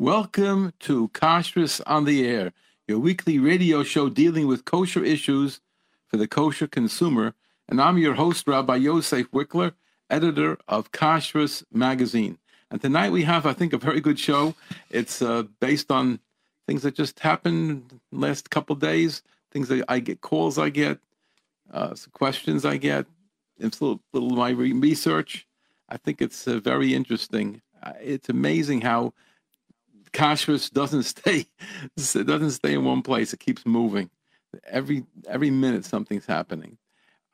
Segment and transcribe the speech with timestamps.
[0.00, 2.52] Welcome to Kashrus on the Air,
[2.86, 5.60] your weekly radio show dealing with kosher issues
[6.06, 7.34] for the kosher consumer.
[7.68, 9.72] And I'm your host, Rabbi Yosef Wikler,
[10.08, 12.38] editor of Kashrus magazine.
[12.70, 14.54] And tonight we have, I think, a very good show.
[14.88, 16.20] It's uh, based on
[16.68, 21.00] things that just happened last couple days, things that I get, calls I get,
[21.72, 23.06] uh, questions I get.
[23.58, 25.48] It's a little, little my research.
[25.88, 27.62] I think it's uh, very interesting.
[27.82, 29.12] Uh, it's amazing how
[30.12, 31.46] kashrus doesn't stay
[31.96, 33.32] it doesn't stay in one place.
[33.32, 34.10] It keeps moving.
[34.64, 36.78] Every every minute something's happening.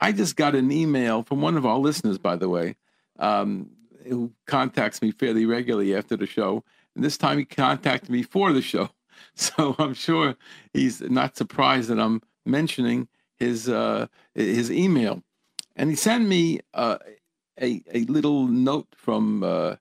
[0.00, 2.76] I just got an email from one of our listeners, by the way,
[3.18, 3.70] um,
[4.06, 6.64] who contacts me fairly regularly after the show.
[6.94, 8.90] And this time he contacted me for the show.
[9.36, 10.36] So I'm sure
[10.72, 15.22] he's not surprised that I'm mentioning his uh, his email.
[15.76, 16.98] And he sent me uh,
[17.60, 19.76] a a little note from uh,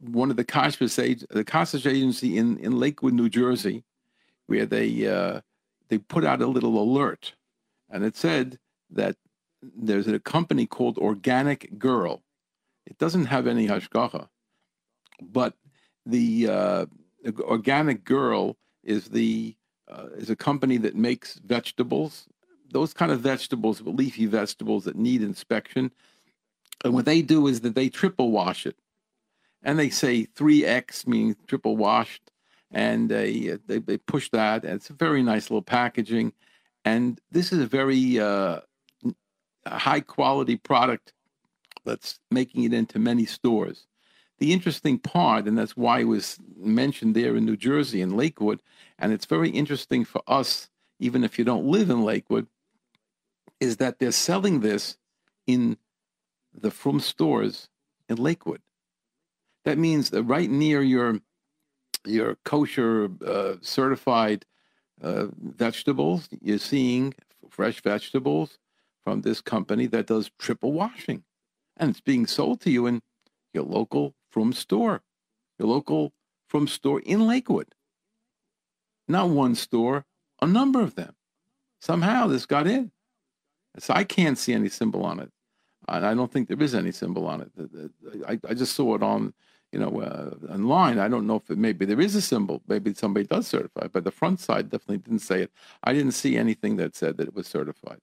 [0.00, 0.96] one of the Kashrus
[1.28, 3.84] the Kashrus agency in, in Lakewood, New Jersey,
[4.46, 5.40] where they uh,
[5.88, 7.34] they put out a little alert,
[7.90, 8.58] and it said
[8.90, 9.16] that
[9.62, 12.22] there's a company called Organic Girl.
[12.86, 14.28] It doesn't have any hashgacha,
[15.20, 15.54] but
[16.04, 16.86] the uh,
[17.40, 19.56] Organic Girl is the
[19.88, 22.26] uh, is a company that makes vegetables,
[22.70, 25.90] those kind of vegetables, leafy vegetables that need inspection.
[26.84, 28.76] And what they do is that they triple wash it
[29.66, 32.30] and they say 3X, meaning triple washed,
[32.70, 34.64] and they, they, they push that.
[34.64, 36.32] And it's a very nice little packaging.
[36.84, 38.60] And this is a very uh,
[39.66, 41.12] high quality product
[41.84, 43.88] that's making it into many stores.
[44.38, 48.60] The interesting part, and that's why it was mentioned there in New Jersey in Lakewood,
[49.00, 50.70] and it's very interesting for us,
[51.00, 52.46] even if you don't live in Lakewood,
[53.58, 54.96] is that they're selling this
[55.44, 55.76] in
[56.54, 57.68] the Frum stores
[58.08, 58.60] in Lakewood.
[59.66, 61.18] That means that right near your
[62.06, 64.46] your kosher uh, certified
[65.02, 67.14] uh, vegetables, you're seeing
[67.50, 68.58] fresh vegetables
[69.02, 71.24] from this company that does triple washing,
[71.76, 73.02] and it's being sold to you in
[73.52, 75.02] your local frum store,
[75.58, 76.12] your local
[76.46, 77.74] frum store in Lakewood.
[79.08, 80.04] Not one store,
[80.40, 81.16] a number of them.
[81.80, 82.92] Somehow this got in.
[83.80, 85.32] So I can't see any symbol on it.
[85.88, 87.90] I don't think there is any symbol on it.
[88.28, 89.34] I, I just saw it on
[89.76, 90.98] you know, uh, online.
[90.98, 92.62] I don't know if it, maybe there is a symbol.
[92.66, 95.52] Maybe somebody does certify, but the front side definitely didn't say it.
[95.84, 97.98] I didn't see anything that said that it was certified.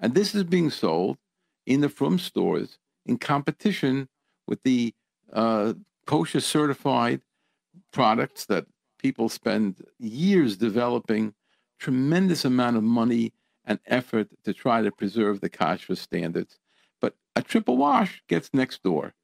[0.00, 1.16] And this is being sold
[1.64, 4.06] in the Frum stores in competition
[4.46, 4.92] with the
[5.32, 5.72] uh,
[6.04, 7.22] kosher certified
[7.90, 8.66] products that
[8.98, 11.32] people spend years developing
[11.78, 13.32] tremendous amount of money
[13.64, 16.58] and effort to try to preserve the kosher standards.
[17.00, 19.14] But a triple wash gets next door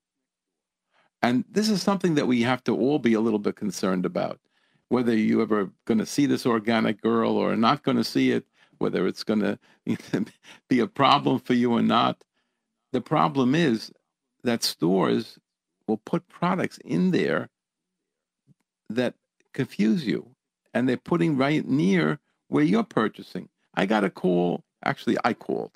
[1.23, 4.41] and this is something that we have to all be a little bit concerned about.
[4.89, 8.45] Whether you ever going to see this organic girl or not going to see it,
[8.79, 9.41] whether it's going
[9.87, 10.27] to
[10.69, 12.25] be a problem for you or not.
[12.93, 13.93] The problem is
[14.43, 15.39] that stores
[15.87, 17.49] will put products in there
[18.89, 19.15] that
[19.53, 20.35] confuse you,
[20.75, 23.49] and they're putting right near where you're purchasing.
[23.75, 24.65] I got a call.
[24.85, 25.73] Actually, I called.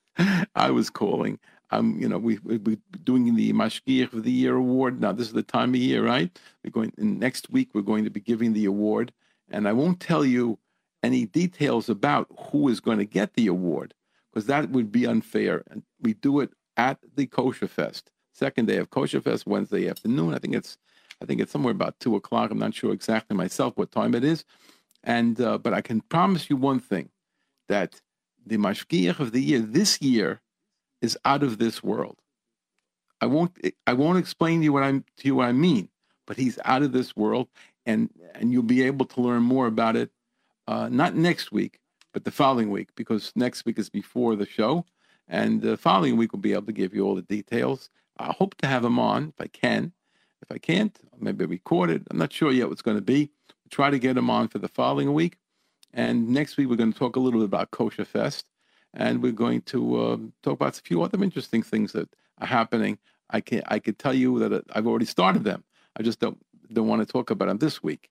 [0.54, 1.38] I was calling
[1.70, 5.00] um, you know, we, we, we're doing the Mashgiach of the Year award.
[5.00, 6.36] Now, this is the time of year, right?
[6.62, 9.12] We're going, next week, we're going to be giving the award.
[9.50, 10.58] And I won't tell you
[11.02, 13.94] any details about who is going to get the award
[14.32, 15.64] because that would be unfair.
[15.70, 20.34] And we do it at the Kosher Fest, second day of Kosher Fest, Wednesday afternoon.
[20.34, 20.78] I think it's,
[21.20, 22.50] I think it's somewhere about two o'clock.
[22.50, 24.44] I'm not sure exactly myself what time it is.
[25.02, 27.08] And, uh, but I can promise you one thing
[27.68, 28.00] that
[28.44, 30.40] the Mashgiach of the Year this year
[31.02, 32.18] is out of this world.
[33.20, 35.88] I won't I won't explain to you what I'm to you what I mean,
[36.26, 37.48] but he's out of this world,
[37.86, 40.10] and and you'll be able to learn more about it,
[40.68, 41.80] uh, not next week,
[42.12, 44.84] but the following week, because next week is before the show,
[45.28, 47.88] and the following week we'll be able to give you all the details.
[48.18, 49.92] I hope to have him on if I can.
[50.42, 52.02] If I can't, maybe record it.
[52.10, 53.30] I'm not sure yet what's going to be.
[53.48, 55.38] We'll try to get him on for the following week,
[55.94, 58.44] and next week we're going to talk a little bit about Kosher Fest
[58.96, 62.08] and we're going to um, talk about a few other interesting things that
[62.38, 62.98] are happening.
[63.30, 65.62] I can I could tell you that uh, I've already started them.
[65.96, 66.38] I just don't
[66.72, 68.10] don't want to talk about them this week.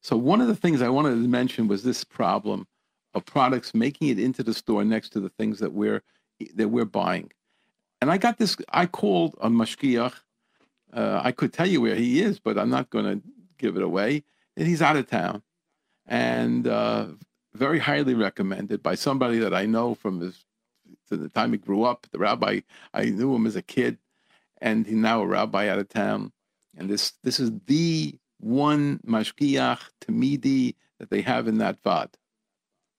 [0.00, 2.66] So one of the things I wanted to mention was this problem
[3.14, 6.02] of products making it into the store next to the things that we're
[6.54, 7.30] that we're buying.
[8.00, 8.56] And I got this.
[8.72, 10.14] I called on Mashgiach.
[10.92, 13.22] Uh, I could tell you where he is, but I'm not going to
[13.58, 14.24] give it away.
[14.56, 15.42] And he's out of town,
[16.06, 17.06] and uh,
[17.54, 20.44] very highly recommended by somebody that I know from his
[21.08, 22.06] the time he grew up.
[22.10, 22.60] The rabbi
[22.94, 23.98] I knew him as a kid,
[24.60, 26.32] and he's now a rabbi out of town.
[26.76, 32.16] And this this is the one mashgiach tamidi that they have in that vad.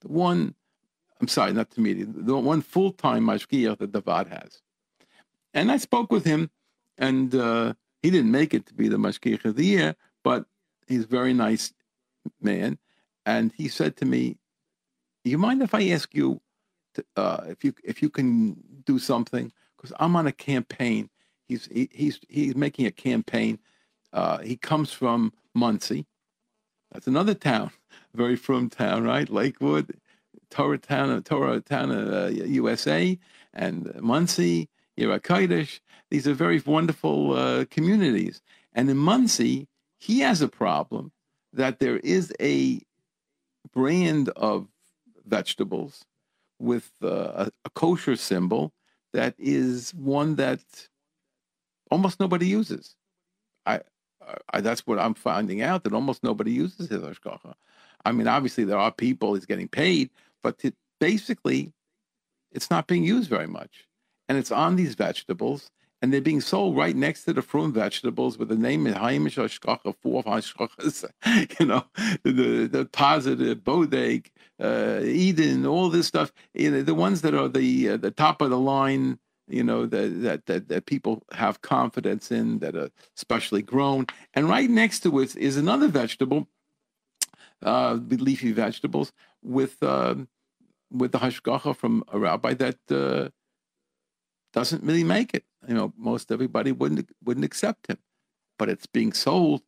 [0.02, 0.56] The one,
[1.20, 4.62] I'm sorry, not tamidi, the one full-time mashgiach that the vad has.
[5.54, 6.50] And I spoke with him,
[6.98, 10.46] and uh, he didn't make it to be the mashgiach of the year, but
[10.88, 11.74] he's a very nice
[12.42, 12.78] man.
[13.26, 14.38] And he said to me,
[15.24, 16.42] "You mind if I ask you
[16.96, 19.52] to, uh, if you if you can do something?
[19.78, 21.10] Because I'm on a campaign.
[21.48, 23.60] He's he, he's he's making a campaign.
[24.12, 26.06] Uh, he comes from Monsey.
[26.92, 27.72] That's another town,
[28.14, 29.30] very frum town, right?
[29.30, 30.00] Lakewood,
[30.50, 33.18] Torah town, Torah town, uh, USA,
[33.54, 35.80] and Monsey, Yerakidish.
[36.12, 38.42] These are very wonderful uh, communities.
[38.74, 39.68] And in Monsey,
[39.98, 41.12] he has a problem
[41.54, 42.82] that there is a
[43.74, 44.68] brand of
[45.26, 46.06] vegetables
[46.60, 47.08] with uh,
[47.46, 48.72] a, a, kosher symbol
[49.12, 50.62] that is one that
[51.92, 52.96] almost nobody uses.
[53.66, 53.82] I,
[54.52, 57.54] I, that's what I'm finding out that almost nobody uses his hashgacha.
[58.06, 60.10] I mean, obviously there are people he's getting paid,
[60.42, 61.74] but it, basically,
[62.52, 63.88] it's not being used very much,
[64.28, 65.70] and it's on these vegetables,
[66.04, 68.96] and they're being sold right next to the fruit and vegetables with the name of
[68.96, 71.06] Haimish Hashgacha, four Hashgachas,
[71.60, 71.86] you know,
[72.24, 74.28] the, the positive, Bodek,
[74.62, 76.34] uh, Eden, all this stuff.
[76.54, 79.18] You know, the ones that are the uh, the top of the line,
[79.48, 84.06] you know, that, that, that, that people have confidence in, that are specially grown.
[84.34, 86.50] And right next to it is another vegetable,
[87.62, 90.16] uh, leafy vegetables, with, uh,
[90.92, 93.30] with the Hashgacha from a rabbi that uh,
[94.54, 95.44] doesn't really make it.
[95.68, 97.98] You know, most everybody wouldn't wouldn't accept him,
[98.58, 99.62] but it's being sold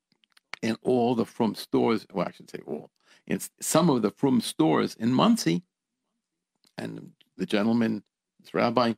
[0.62, 2.06] in all the Frum stores.
[2.14, 2.92] Well, I should say all.
[3.28, 5.64] In some of the Frum stores in Monsey,
[6.78, 8.04] and the gentleman,
[8.40, 8.94] this rabbi,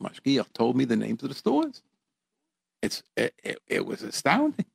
[0.00, 1.82] Mashgiach, told me the names of the stores.
[2.82, 4.66] It's it, it, it was astounding.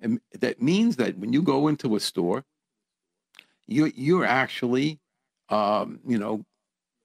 [0.00, 2.44] And that means that when you go into a store,
[3.66, 4.98] you're you're actually,
[5.48, 6.44] um, you know,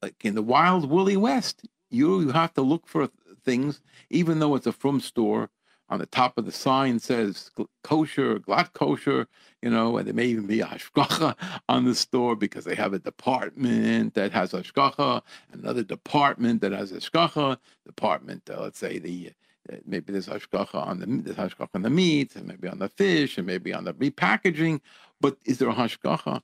[0.02, 3.10] like in the wild woolly west you have to look for
[3.44, 5.50] things, even though it's a frum store.
[5.90, 7.50] On the top of the sign says
[7.82, 9.26] kosher, glatt kosher,
[9.62, 11.34] you know, and there may even be a hashgacha
[11.70, 15.22] on the store because they have a department that has hashgacha,
[15.54, 19.32] another department that has hashgacha, department, uh, let's say the
[19.72, 22.90] uh, maybe there's hashgacha on the there's hashgacha on the meat, and maybe on the
[22.90, 24.82] fish, and maybe on the repackaging.
[25.22, 26.42] But is there a hashgacha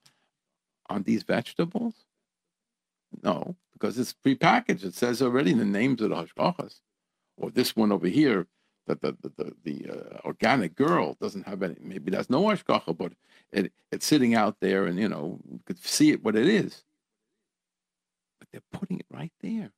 [0.90, 1.96] on these vegetables?
[3.22, 4.86] No, because it's prepackaged.
[4.86, 6.80] It says already the names of the hashgachas.
[7.36, 8.48] Or this one over here,
[8.88, 11.76] that the the, the, the uh, organic girl doesn't have any.
[11.82, 13.12] Maybe that's no hashgacha, but
[13.52, 16.84] it, it's sitting out there, and you know you could see it what it is.
[18.40, 19.72] But they're putting it right there.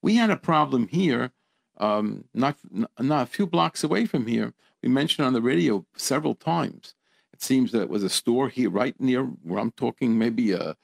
[0.00, 1.32] We had a problem here,
[1.76, 2.56] um, not
[2.98, 4.54] not a few blocks away from here.
[4.82, 6.94] We mentioned on the radio several times.
[7.34, 10.74] It seems that it was a store here, right near where I'm talking, maybe a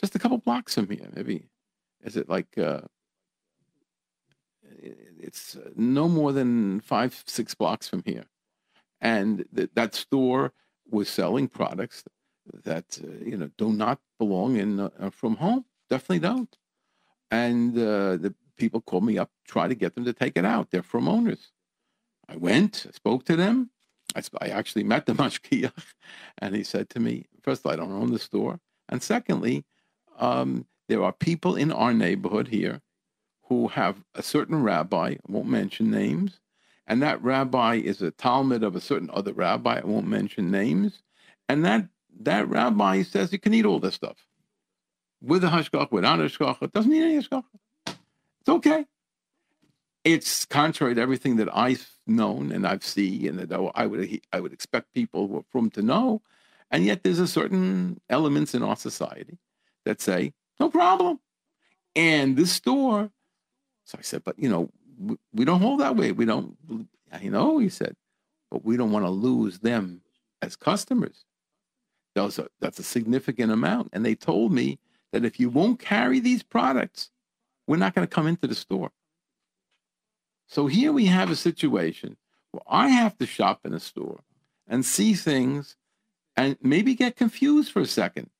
[0.00, 1.08] just a couple blocks from here.
[1.14, 1.48] Maybe
[2.02, 2.82] is it like uh,
[5.18, 8.24] it's no more than five six blocks from here,
[9.00, 10.52] and th- that store
[10.90, 12.04] was selling products
[12.64, 15.64] that uh, you know do not belong in uh, frum home.
[15.88, 16.56] Definitely don't.
[17.30, 20.70] And uh, the people called me up, try to get them to take it out.
[20.70, 21.50] They're frum owners.
[22.28, 23.70] I went, I spoke to them.
[24.14, 25.94] I, I actually met the mashgiach,
[26.38, 29.64] and he said to me, first of all, I don't own the store, and secondly,
[30.18, 32.80] um, there are people in our neighborhood here
[33.48, 36.40] who have a certain rabbi, I won't mention names,
[36.86, 41.02] and that rabbi is a talmid of a certain other rabbi, I won't mention names,
[41.48, 41.88] and that
[42.20, 44.26] that rabbi says you can eat all this stuff.
[45.20, 47.44] With a hashgach, without a hashgach, doesn't need any hashgach.
[47.86, 48.86] It's okay.
[50.04, 54.40] It's contrary to everything that I've known and I've seen, and that I would I
[54.40, 56.22] would expect people frum to know,
[56.70, 59.38] and yet there's a certain elements in our society
[59.84, 61.20] that say, no problem.
[61.96, 63.10] And this store,
[63.84, 66.12] so I said, but you know, we, we don't hold that way.
[66.12, 66.56] We don't,
[67.12, 67.96] I know, he said,
[68.50, 70.02] but we don't want to lose them
[70.42, 71.24] as customers.
[72.14, 73.90] Those are, that's a significant amount.
[73.92, 74.78] And they told me
[75.12, 77.10] that if you won't carry these products,
[77.66, 78.90] we're not going to come into the store.
[80.46, 82.16] So here we have a situation
[82.52, 84.20] where I have to shop in a store
[84.68, 85.76] and see things
[86.36, 88.30] and maybe get confused for a second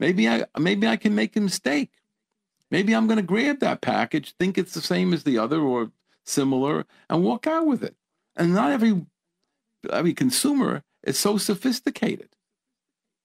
[0.00, 1.90] Maybe I maybe I can make a mistake.
[2.70, 5.90] Maybe I'm going to grab that package, think it's the same as the other or
[6.24, 7.96] similar, and walk out with it.
[8.36, 9.06] And not every
[9.90, 12.28] every consumer is so sophisticated.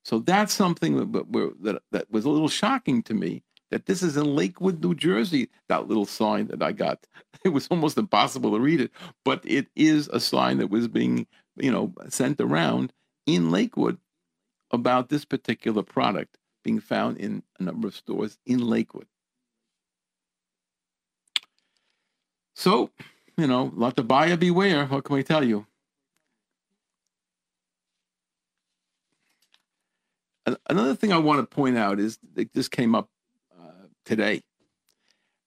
[0.06, 4.18] So that's something that, that, that was a little shocking to me that this is
[4.18, 5.50] in Lakewood, New Jersey.
[5.68, 7.08] That little sign that I got,
[7.46, 8.92] it was almost impossible to read it,
[9.26, 11.26] but it is a sign that was being,
[11.58, 12.94] you know, sent around
[13.26, 13.98] in Lakewood
[14.72, 19.08] about this particular product being found in a number of stores in Lakewood.
[22.56, 22.92] So,
[23.38, 24.86] you know, let the buyer beware.
[24.86, 25.66] What can we tell you?
[30.70, 33.10] Another thing I want to point out is that this came up
[33.58, 34.42] uh, today.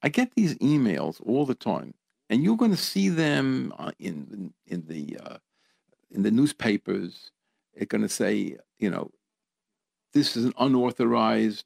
[0.02, 1.94] I get these emails all the time,
[2.30, 5.37] and you're going to see them uh, in in the uh,
[6.11, 7.30] in the newspapers.
[7.75, 9.11] It's going to say, you know,
[10.16, 11.64] this is an unauthorized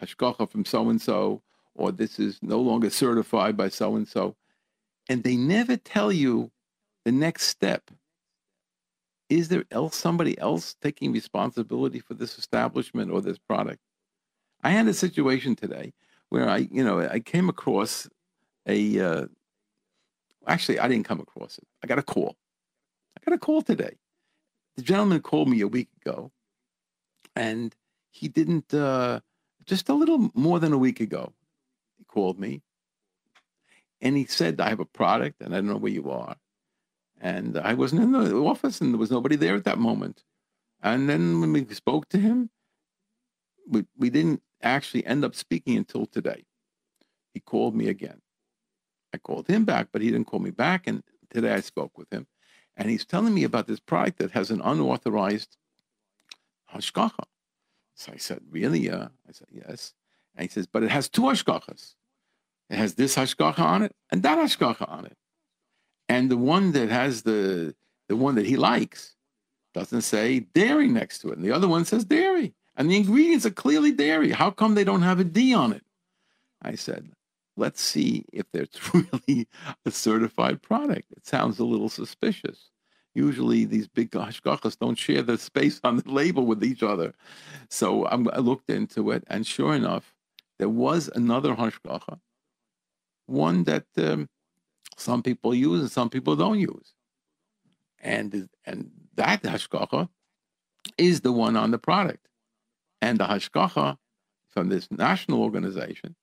[0.00, 1.40] hashgacha from so and so,
[1.74, 4.34] or this is no longer certified by so and so,
[5.08, 6.50] and they never tell you
[7.04, 7.90] the next step
[9.28, 13.78] is there else somebody else taking responsibility for this establishment or this product?
[14.62, 15.94] I had a situation today
[16.30, 18.08] where I, you know, I came across
[18.66, 19.00] a.
[19.00, 19.26] Uh,
[20.48, 21.64] actually, I didn't come across it.
[21.82, 22.36] I got a call.
[23.16, 23.96] I got a call today.
[24.76, 26.32] The gentleman called me a week ago,
[27.40, 27.74] and
[28.10, 28.72] he didn't.
[28.74, 29.20] Uh,
[29.64, 31.32] just a little more than a week ago,
[31.96, 32.62] he called me,
[34.00, 36.36] and he said, "I have a product, and I don't know where you are."
[37.20, 40.24] And I wasn't in the office and there was nobody there at that moment.
[40.82, 42.48] And then when we spoke to him,
[43.68, 46.46] we, we didn't actually end up speaking until today.
[47.34, 48.22] He called me again.
[49.12, 50.86] I called him back, but he didn't call me back.
[50.86, 52.26] And today I spoke with him.
[52.74, 55.58] And he's telling me about this product that has an unauthorized
[56.74, 57.24] hashgacha.
[57.94, 58.80] So I said, Really?
[58.80, 59.08] Yeah.
[59.28, 59.94] I said, Yes.
[60.34, 61.94] And he says, But it has two hashgachas.
[62.70, 65.16] It has this hashgacha on it and that hashgacha on it
[66.10, 67.74] and the one that has the
[68.08, 69.14] the one that he likes
[69.72, 73.46] doesn't say dairy next to it, and the other one says dairy, and the ingredients
[73.46, 74.32] are clearly dairy.
[74.32, 75.84] How come they don't have a D on it?
[76.60, 77.12] I said,
[77.56, 79.48] let's see if it's really
[79.86, 81.12] a certified product.
[81.16, 82.69] It sounds a little suspicious.
[83.14, 87.14] Usually, these big hashgachas don't share the space on the label with each other.
[87.68, 90.14] So I'm, i looked into it, and sure enough,
[90.58, 92.20] there was another hashgacha,
[93.26, 94.28] one that um,
[94.96, 96.94] some people use and some people don't use.
[98.02, 100.08] And, and that hashgacha
[100.98, 102.28] is the one on the product.
[103.00, 103.96] And the hashgacha
[104.48, 106.16] from this national organization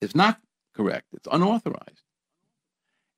[0.00, 0.40] is not
[0.74, 1.06] correct.
[1.14, 2.02] It's unauthorized.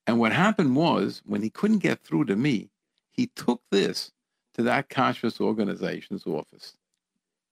[0.07, 2.71] And what happened was when he couldn't get through to me,
[3.11, 4.13] he took this
[4.55, 6.77] to that kashrus organization's office.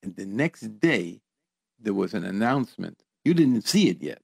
[0.02, 1.20] And the next day,
[1.80, 3.02] there was an announcement.
[3.24, 4.22] You didn't see it yet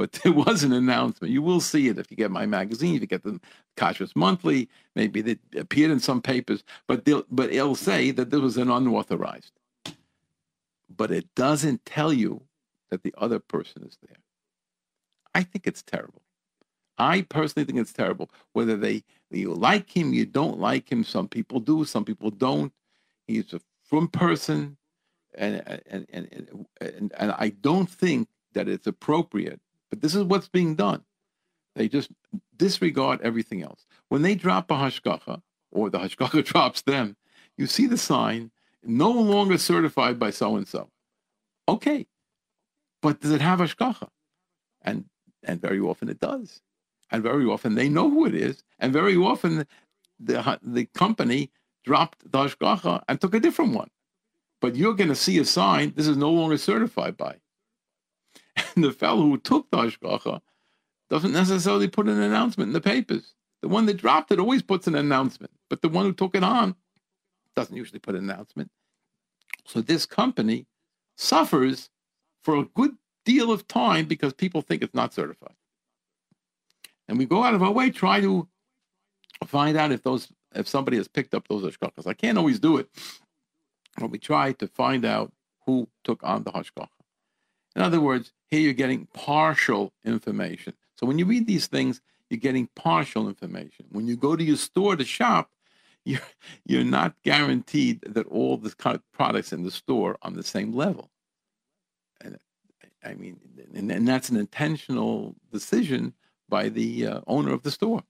[0.00, 1.30] but there was an announcement.
[1.30, 3.38] You will see it if you get my magazine, if you get the
[3.76, 8.56] Kashrus Monthly, maybe it appeared in some papers, but but it'll say that there was
[8.56, 9.52] an unauthorized.
[10.96, 12.40] But it doesn't tell you
[12.88, 14.16] that the other person is there.
[15.34, 16.22] I think it's terrible.
[17.00, 18.30] I personally think it's terrible.
[18.52, 21.04] Whether they you like him, you don't like him.
[21.04, 22.72] Some people do, some people don't.
[23.26, 24.76] He's a frum person,
[25.34, 30.48] and and and and, and I don't think that it's appropriate but this is what's
[30.48, 31.02] being done.
[31.74, 32.10] They just
[32.56, 33.84] disregard everything else.
[34.08, 37.16] When they drop a hashgacha, or the hashgacha drops them,
[37.56, 38.50] you see the sign,
[38.82, 40.88] no longer certified by so and so.
[41.68, 42.06] Okay,
[43.02, 44.08] but does it have hashgacha?
[44.82, 45.06] And
[45.42, 46.60] and very often it does,
[47.10, 49.66] and very often they know who it is, and very often
[50.18, 51.50] the the company
[51.84, 53.90] dropped the hashgacha and took a different one.
[54.60, 55.94] But you're going to see a sign.
[55.96, 57.36] This is no longer certified by.
[58.74, 60.40] And the fellow who took the hashgacha
[61.08, 63.34] doesn't necessarily put an announcement in the papers.
[63.62, 66.44] The one that dropped it always puts an announcement, but the one who took it
[66.44, 66.74] on
[67.56, 68.70] doesn't usually put an announcement.
[69.66, 70.66] So this company
[71.16, 71.90] suffers
[72.42, 75.54] for a good deal of time because people think it's not certified.
[77.10, 78.48] And we go out of our way try to
[79.44, 82.06] find out if those if somebody has picked up those hashgachas.
[82.06, 82.88] I can't always do it,
[83.98, 85.32] but we try to find out
[85.66, 86.88] who took on the hashgacha.
[87.74, 90.74] In other words, here you're getting partial information.
[90.96, 93.86] So when you read these things, you're getting partial information.
[93.90, 95.50] When you go to your store to shop,
[96.04, 96.20] you're,
[96.64, 101.10] you're not guaranteed that all the products in the store are on the same level.
[102.20, 102.38] And
[103.04, 103.40] I mean,
[103.74, 106.14] and, and that's an intentional decision
[106.50, 108.02] by the uh, owner of the store.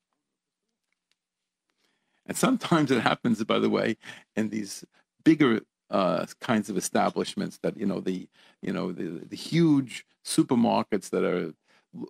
[2.26, 3.96] And sometimes it happens, by the way,
[4.36, 4.84] in these
[5.24, 8.28] bigger uh, kinds of establishments that you know the
[8.62, 11.52] you know the, the huge supermarkets that are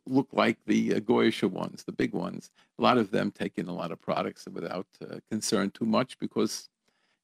[0.07, 2.51] look like the uh, Goyisha ones, the big ones.
[2.79, 6.19] A lot of them take in a lot of products without uh, concern too much
[6.19, 6.69] because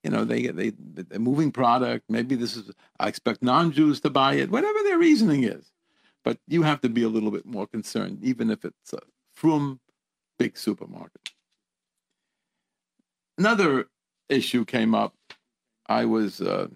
[0.06, 2.04] you know, they they they're moving product.
[2.08, 2.70] Maybe this is
[3.00, 4.52] I expect non-Jews to buy it.
[4.52, 5.72] Whatever their reasoning is,
[6.26, 8.98] but you have to be a little bit more concerned, even if it's a
[9.32, 9.78] frum
[10.40, 11.30] big supermarket.
[13.38, 13.86] Another
[14.28, 15.14] issue came up.
[15.86, 16.66] I was uh,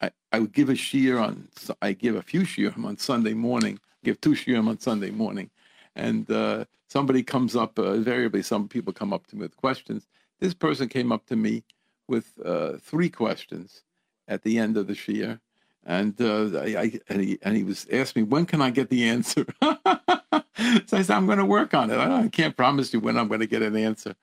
[0.00, 1.48] I, I would give a shiur on
[1.82, 3.80] I give a few shiurim on Sunday morning.
[4.04, 5.50] Give two shiurim on Sunday morning,
[5.96, 7.76] and uh, somebody comes up.
[7.76, 10.06] Uh, invariably, some people come up to me with questions.
[10.38, 11.64] This person came up to me
[12.06, 13.82] with uh, three questions
[14.28, 15.40] at the end of the shiur,
[15.84, 19.08] and uh, I, and he and he was asking me when can I get the
[19.08, 19.46] answer.
[19.62, 21.98] so I said I'm going to work on it.
[21.98, 24.14] I, can't promise you when I'm going to get an answer,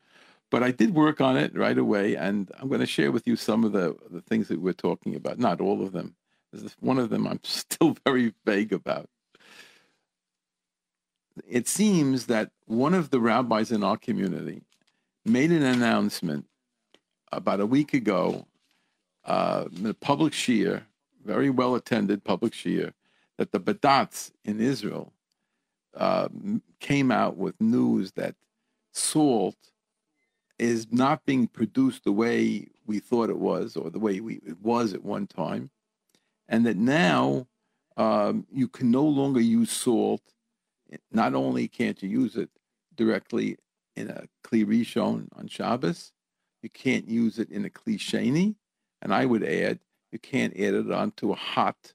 [0.49, 3.35] but I did work on it right away, and I'm going to share with you
[3.35, 5.39] some of the the things that we're talking about.
[5.39, 6.15] Not all of them.
[6.53, 9.09] There's one of them I'm still very vague about.
[11.47, 14.61] It seems that one of the rabbis in our community
[15.25, 16.45] made an announcement
[17.31, 18.45] about a week ago,
[19.25, 20.83] uh, in a public shiur,
[21.29, 22.91] very well attended public shiur,
[23.37, 25.13] that the Badatz in Israel
[25.95, 26.27] uh,
[26.79, 28.33] came out with news that
[28.93, 29.55] salt
[30.57, 34.59] is not being produced the way we thought it was or the way we, it
[34.59, 35.69] was at one time,
[36.47, 37.45] and that now
[37.95, 40.23] um, you can no longer use salt.
[41.11, 42.49] Not only can't you use it
[42.95, 43.57] directly
[43.95, 46.11] in a kli rishon on Shabbos,
[46.63, 48.55] you can't use it in a kli sheni,
[49.03, 49.79] and I would add
[50.11, 51.93] you can't add it onto a hot,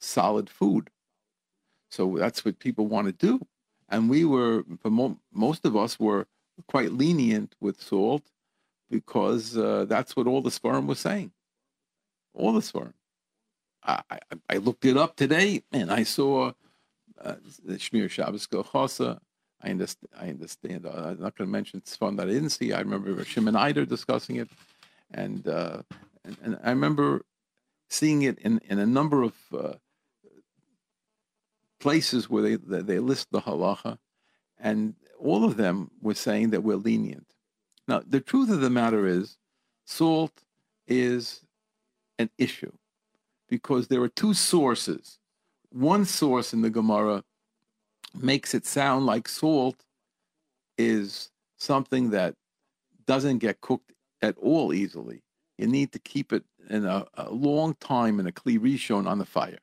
[0.00, 0.90] solid food.
[1.90, 3.46] So that's what people want to do,
[3.88, 6.26] and we were, mo- most of us, were
[6.66, 8.22] quite lenient with salt
[8.90, 11.32] because uh, that's what all the sperm was saying.
[12.34, 12.94] All the sperm.
[13.82, 16.52] I, I, I, looked it up today and I saw
[17.20, 17.34] uh,
[17.68, 19.18] Shemiras Shabbos Kehilchasa.
[19.62, 20.08] I understand.
[20.18, 20.86] I understand.
[20.86, 22.72] Uh, I'm not going to mention fun that I didn't see.
[22.72, 24.48] I remember Shimon Eider discussing it,
[25.12, 25.82] and, uh,
[26.24, 27.24] and, and I remember
[27.88, 29.74] seeing it in, in a number of uh,
[31.80, 33.98] places where they they list the halacha,
[34.58, 37.26] and all of them were saying that we're lenient.
[37.88, 39.36] Now, the truth of the matter is,
[39.84, 40.44] salt
[40.86, 41.42] is
[42.18, 42.72] an issue
[43.48, 45.18] because there are two sources.
[45.70, 47.24] One source in the Gemara
[48.14, 49.84] makes it sound like salt
[50.78, 52.34] is something that
[53.06, 55.22] doesn't get cooked at all easily.
[55.62, 59.18] You need to keep it in a, a long time in a kli rishon on
[59.18, 59.60] the fire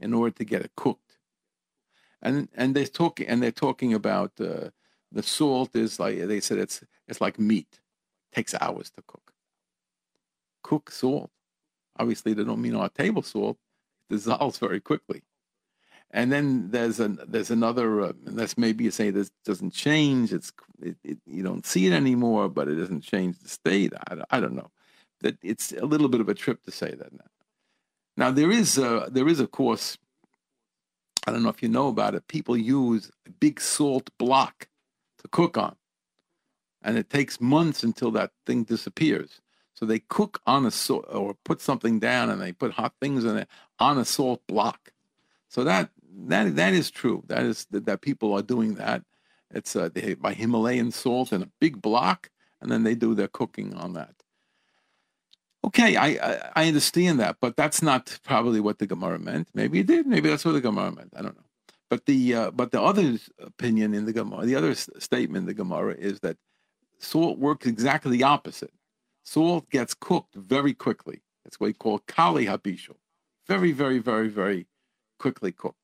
[0.00, 1.18] in order to get it cooked.
[2.22, 4.70] And and they're talking and they're talking about uh,
[5.12, 9.32] the salt is like they said it's it's like meat, it takes hours to cook.
[10.62, 11.30] Cook salt.
[11.98, 13.58] Obviously, they don't mean our table salt.
[14.08, 15.22] It dissolves very quickly.
[16.10, 20.32] And then there's an there's another uh, that's maybe you say this doesn't change.
[20.32, 23.92] It's it, it, you don't see it anymore, but it doesn't change the state.
[24.08, 24.70] I, I don't know.
[25.20, 27.30] That it's a little bit of a trip to say that now.
[28.16, 29.98] Now there is a, there is of course.
[31.26, 32.26] I don't know if you know about it.
[32.26, 34.68] People use a big salt block
[35.18, 35.76] to cook on,
[36.82, 39.40] and it takes months until that thing disappears.
[39.74, 43.24] So they cook on a salt or put something down, and they put hot things
[43.24, 44.92] in it on a salt block.
[45.48, 45.90] So that
[46.26, 47.22] that that is true.
[47.26, 49.02] That is that people are doing that.
[49.50, 53.28] It's uh, they buy Himalayan salt in a big block, and then they do their
[53.28, 54.14] cooking on that.
[55.64, 59.48] Okay, I, I, understand that, but that's not probably what the Gemara meant.
[59.54, 60.06] Maybe it did.
[60.06, 61.12] Maybe that's what the Gemara meant.
[61.16, 61.44] I don't know.
[61.90, 65.54] But the uh, but the other opinion in the Gemara, the other statement in the
[65.54, 66.36] Gemara is that
[66.98, 68.72] salt works exactly the opposite.
[69.24, 71.22] Salt gets cooked very quickly.
[71.44, 72.96] That's what we call kali habishul.
[73.46, 74.66] Very, very, very, very
[75.18, 75.76] quickly cooked.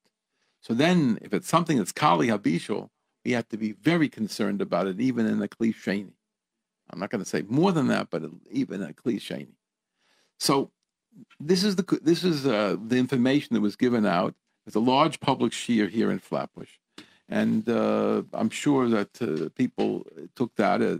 [0.61, 2.91] So then, if it's something that's kali habishul,
[3.25, 6.13] we have to be very concerned about it, even in a kli sheni.
[6.91, 9.55] I'm not going to say more than that, but even a kli sheni.
[10.39, 10.71] So
[11.41, 14.35] this is the this is uh, the information that was given out.
[14.65, 16.71] There's a large public shiur here in Flatbush,
[17.29, 20.83] and uh, I'm sure that uh, people took that.
[20.83, 20.99] Uh,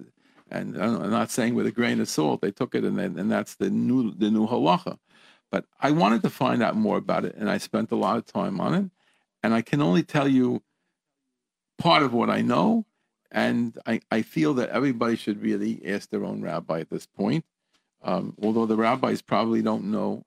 [0.51, 3.31] and I'm not saying with a grain of salt, they took it, and then, and
[3.31, 4.99] that's the new the new halacha.
[5.51, 8.27] But I wanted to find out more about it, and I spent a lot of
[8.27, 8.91] time on it.
[9.43, 10.63] And I can only tell you
[11.79, 12.87] part of what I know.
[13.31, 17.45] And I, I feel that everybody should really ask their own rabbi at this point,
[18.05, 20.25] um, although the rabbis probably don't know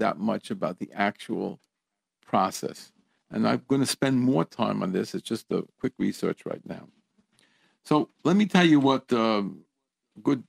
[0.00, 1.60] that much about the actual
[2.26, 2.90] process.
[3.30, 5.14] And I'm going to spend more time on this.
[5.14, 6.88] It's just a quick research right now.
[7.84, 9.60] So let me tell you what um,
[10.18, 10.42] a good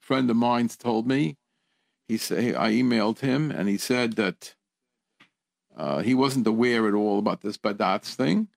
[0.00, 1.36] friend of mine's told me.
[2.08, 4.54] He said I emailed him, and he said that
[5.76, 8.48] uh, he wasn't aware at all about this Badatz thing,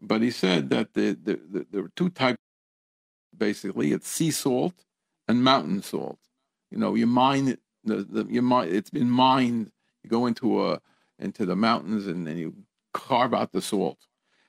[0.00, 2.38] but he said that the, the, the, there were two types.
[3.36, 4.84] Basically, it's sea salt
[5.28, 6.18] and mountain salt.
[6.74, 8.72] You know, you mine the, the your mind.
[8.72, 9.70] It's been mined.
[10.02, 10.80] You go into a
[11.20, 12.52] into the mountains and then you
[12.92, 14.08] carve out the salt,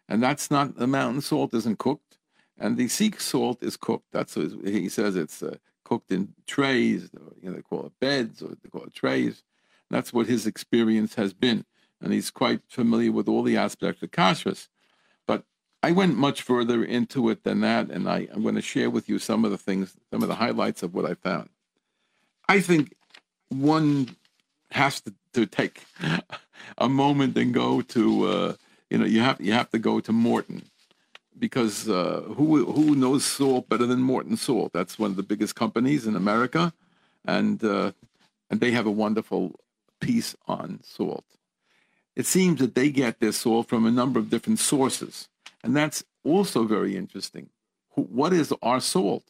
[0.09, 2.17] and that's not the mountain salt isn't cooked,
[2.57, 4.07] and the sea salt is cooked.
[4.11, 5.15] That's what he says.
[5.15, 7.11] It's uh, cooked in trays.
[7.43, 9.43] You know, they call it beds or they call it trays.
[9.91, 11.63] That's what his experience has been,
[12.01, 14.67] and he's quite familiar with all the aspects of kashrus.
[15.27, 15.43] But
[15.83, 19.07] I went much further into it than that, and I, I'm going to share with
[19.07, 21.49] you some of the things, some of the highlights of what I found.
[22.47, 22.93] I think
[23.49, 24.15] one
[24.71, 25.81] has to, to take
[26.77, 28.53] a moment and go to, uh,
[28.89, 30.63] you know, you have you have to go to Morton
[31.37, 34.71] because uh, who who knows salt better than Morton Salt?
[34.73, 36.73] That's one of the biggest companies in America,
[37.25, 37.91] and uh,
[38.49, 39.59] and they have a wonderful
[39.99, 41.25] piece on salt.
[42.15, 45.27] It seems that they get their salt from a number of different sources,
[45.63, 47.49] and that's also very interesting.
[47.95, 49.23] What is our salt?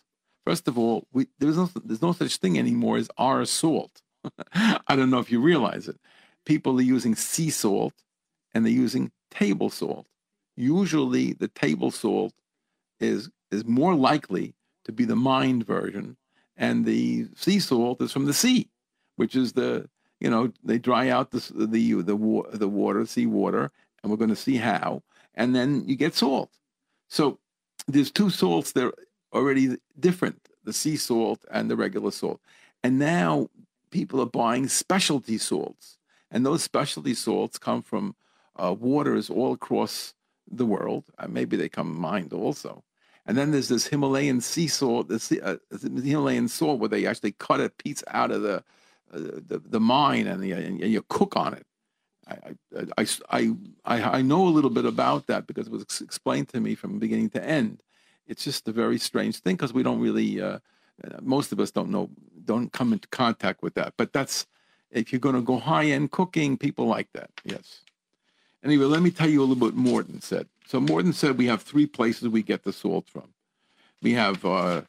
[0.45, 4.01] First of all, we, there's no there's no such thing anymore as our salt.
[4.53, 5.97] I don't know if you realize it.
[6.45, 7.93] People are using sea salt
[8.53, 10.05] and they're using table salt.
[10.55, 12.33] Usually, the table salt
[12.99, 14.53] is is more likely
[14.85, 16.15] to be the mined version,
[16.55, 18.69] and the sea salt is from the sea,
[19.15, 23.71] which is the you know they dry out the the the, the water, sea water,
[24.03, 25.01] and we're going to see how,
[25.33, 26.51] and then you get salt.
[27.09, 27.39] So
[27.87, 28.93] there's two salts that are
[29.35, 32.41] already different: the sea salt and the regular salt.
[32.83, 33.49] And now
[33.91, 35.97] people are buying specialty salts,
[36.31, 38.15] and those specialty salts come from
[38.55, 40.13] uh, waters all across
[40.49, 41.05] the world.
[41.17, 42.83] Uh, maybe they come mined also.
[43.27, 47.59] And then there's this Himalayan sea salt, the, uh, Himalayan salt, where they actually cut
[47.59, 48.63] a piece out of the
[49.13, 51.65] uh, the, the mine and, the, and, you cook on it.
[52.27, 52.55] I,
[52.97, 53.51] I, I,
[53.85, 56.97] I, I know a little bit about that because it was explained to me from
[56.97, 57.81] beginning to end.
[58.27, 60.59] It's just a very strange thing because we don't really, uh,
[61.03, 62.09] uh, most of us don't know,
[62.43, 63.93] don't come into contact with that.
[63.97, 64.47] But that's,
[64.91, 67.29] if you're going to go high end cooking, people like that.
[67.43, 67.81] Yes.
[68.63, 70.47] Anyway, let me tell you a little bit Morton said.
[70.65, 73.33] So Morton said we have three places we get the salt from.
[74.01, 74.81] We have uh,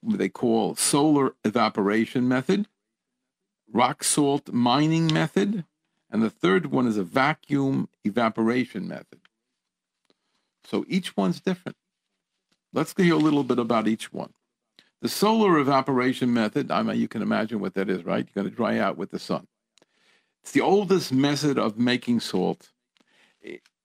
[0.00, 2.68] what they call solar evaporation method,
[3.70, 5.64] rock salt mining method,
[6.10, 9.20] and the third one is a vacuum evaporation method.
[10.64, 11.76] So each one's different.
[12.72, 14.32] Let's hear a little bit about each one.
[15.00, 18.26] The solar evaporation method, I mean, you can imagine what that is, right?
[18.26, 19.46] You're going to dry out with the sun.
[20.42, 22.70] It's the oldest method of making salt.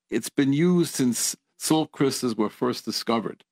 [0.10, 3.44] It's been used since salt crystals were first discovered.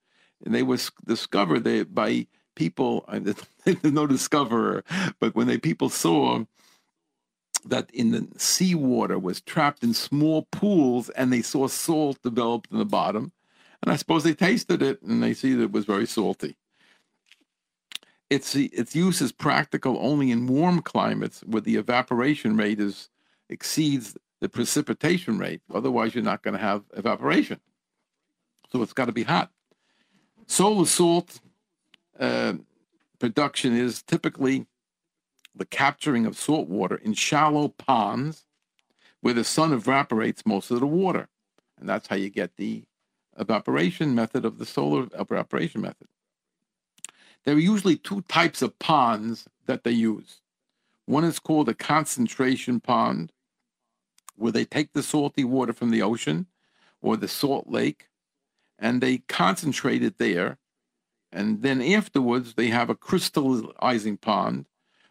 [0.44, 3.06] And they were discovered by people,
[3.64, 4.84] there's no discoverer,
[5.20, 6.46] but when they people saw
[7.64, 12.80] that in the seawater was trapped in small pools and they saw salt developed in
[12.80, 13.32] the bottom,
[13.82, 16.56] and I suppose they tasted it and they see that it was very salty.
[18.30, 23.10] Its, its use is practical only in warm climates where the evaporation rate is
[23.50, 25.62] exceeds the precipitation rate.
[25.74, 27.60] Otherwise, you're not going to have evaporation.
[28.72, 29.52] So it's got to be hot.
[30.48, 31.40] Solar salt
[32.20, 32.54] uh,
[33.20, 34.66] production is typically
[35.54, 38.46] the capturing of salt water in shallow ponds
[39.20, 41.28] where the sun evaporates most of the water.
[41.80, 42.84] And that's how you get the
[43.40, 46.08] evaporation method of the solar evaporation method.
[47.44, 50.42] There are usually two types of ponds that they use.
[51.06, 53.32] One is called a concentration pond,
[54.36, 56.48] where they take the salty water from the ocean
[57.02, 58.08] or the salt lake
[58.80, 60.58] and they concentrate it there.
[61.32, 64.66] And then afterwards, they have a crystallizing pond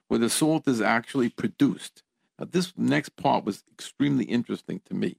[0.09, 2.03] where the salt is actually produced.
[2.39, 5.17] Now, this next part was extremely interesting to me.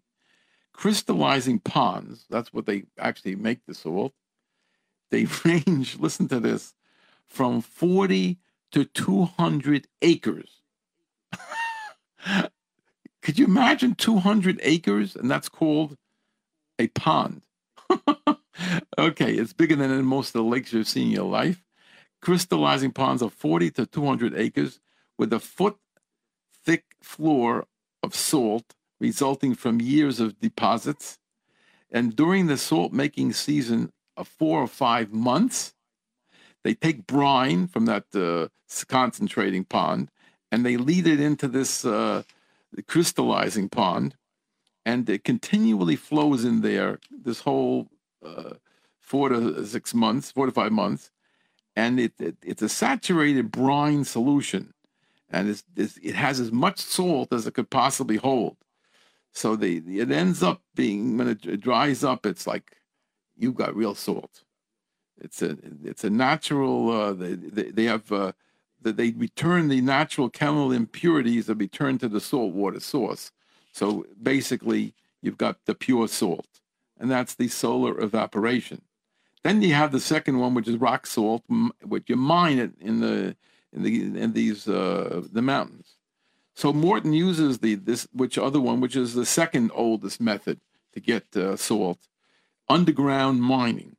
[0.81, 4.13] Crystallizing ponds, that's what they actually make the salt,
[5.11, 6.73] they range, listen to this,
[7.27, 8.39] from 40
[8.71, 10.61] to 200 acres.
[13.21, 15.15] Could you imagine 200 acres?
[15.15, 15.97] And that's called
[16.79, 17.43] a pond.
[18.97, 21.63] okay, it's bigger than most of the lakes you've seen in your life.
[22.23, 24.79] Crystallizing ponds of 40 to 200 acres
[25.15, 25.77] with a foot
[26.65, 27.67] thick floor
[28.01, 31.17] of salt resulting from years of deposits.
[31.91, 35.73] And during the salt making season of four or five months,
[36.63, 38.47] they take brine from that uh,
[38.87, 40.09] concentrating pond
[40.51, 42.23] and they lead it into this uh,
[42.87, 44.15] crystallizing pond,
[44.85, 47.87] and it continually flows in there this whole
[48.25, 48.53] uh,
[48.99, 51.09] four to six months, four to five months,
[51.75, 54.73] and it, it it's a saturated brine solution,
[55.29, 58.57] and it's, it's, it has as much salt as it could possibly hold.
[59.33, 62.77] So the it ends up being when it dries up, it's like
[63.37, 64.43] you've got real salt.
[65.19, 66.89] It's a it's a natural.
[66.89, 68.33] Uh, they, they, they have uh,
[68.81, 73.31] they return the natural chemical impurities are returned to the salt water source.
[73.71, 76.47] So basically, you've got the pure salt,
[76.99, 78.81] and that's the solar evaporation.
[79.43, 81.43] Then you have the second one, which is rock salt,
[81.83, 83.35] which you mine it in the
[83.73, 85.90] in the in these uh, the mountains.
[86.53, 90.59] So Morton uses the this which other one, which is the second oldest method
[90.93, 91.99] to get uh, salt,
[92.67, 93.95] underground mining.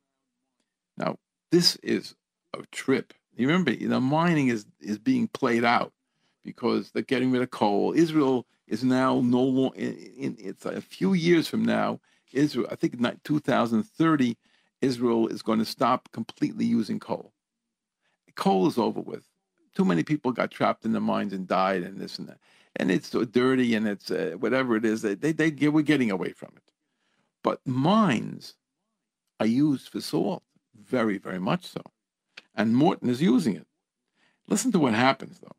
[0.97, 1.17] Now
[1.51, 2.15] this is
[2.53, 3.13] a trip.
[3.35, 5.93] You remember, you know, mining is is being played out
[6.43, 7.93] because they're getting rid of coal.
[7.93, 9.77] Israel is now no longer.
[9.77, 11.99] In, it's a few years from now.
[12.31, 14.37] Israel, I think, in 2030,
[14.81, 17.31] Israel is going to stop completely using coal.
[18.35, 19.23] Coal is over with.
[19.75, 22.39] Too many people got trapped in the mines and died, and this and that.
[22.75, 25.01] And it's so dirty, and it's uh, whatever it is.
[25.01, 26.71] They, they, they get, we're getting away from it.
[27.43, 28.55] But mines
[29.39, 30.43] are used for salt,
[30.75, 31.81] very, very much so.
[32.55, 33.67] And Morton is using it.
[34.47, 35.55] Listen to what happens, though.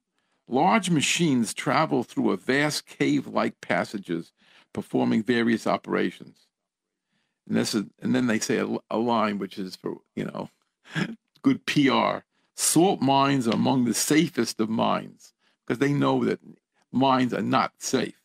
[0.46, 4.32] Large machines travel through a vast cave like passages
[4.72, 6.46] performing various operations.
[7.48, 10.50] And, this is, and then they say a, a line which is for, you know,
[11.42, 12.24] good PR.
[12.56, 15.32] Salt mines are among the safest of mines
[15.66, 16.40] because they know that
[16.92, 18.20] mines are not safe.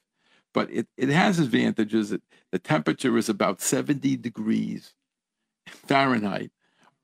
[0.54, 2.10] But it, it has advantages.
[2.10, 4.94] That the temperature is about 70 degrees
[5.68, 6.52] Fahrenheit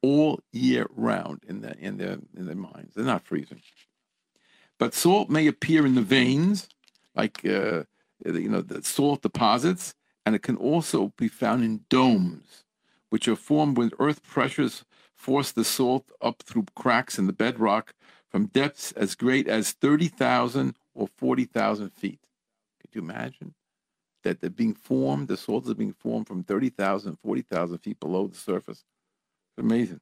[0.02, 2.94] all year round in the in the in the mines.
[2.96, 3.62] They're not freezing.
[4.78, 6.68] But salt may appear in the veins,
[7.16, 7.84] like uh,
[8.26, 12.64] you know the salt deposits, and it can also be found in domes,
[13.10, 14.84] which are formed when earth pressures
[15.26, 17.96] force the salt up through cracks in the bedrock
[18.30, 22.20] from depths as great as 30,000 or 40,000 feet.
[22.80, 23.56] Could you imagine
[24.24, 28.38] that they're being formed, the salt is being formed from 30,000, 40,000 feet below the
[28.38, 28.84] surface?
[29.58, 30.02] It's amazing.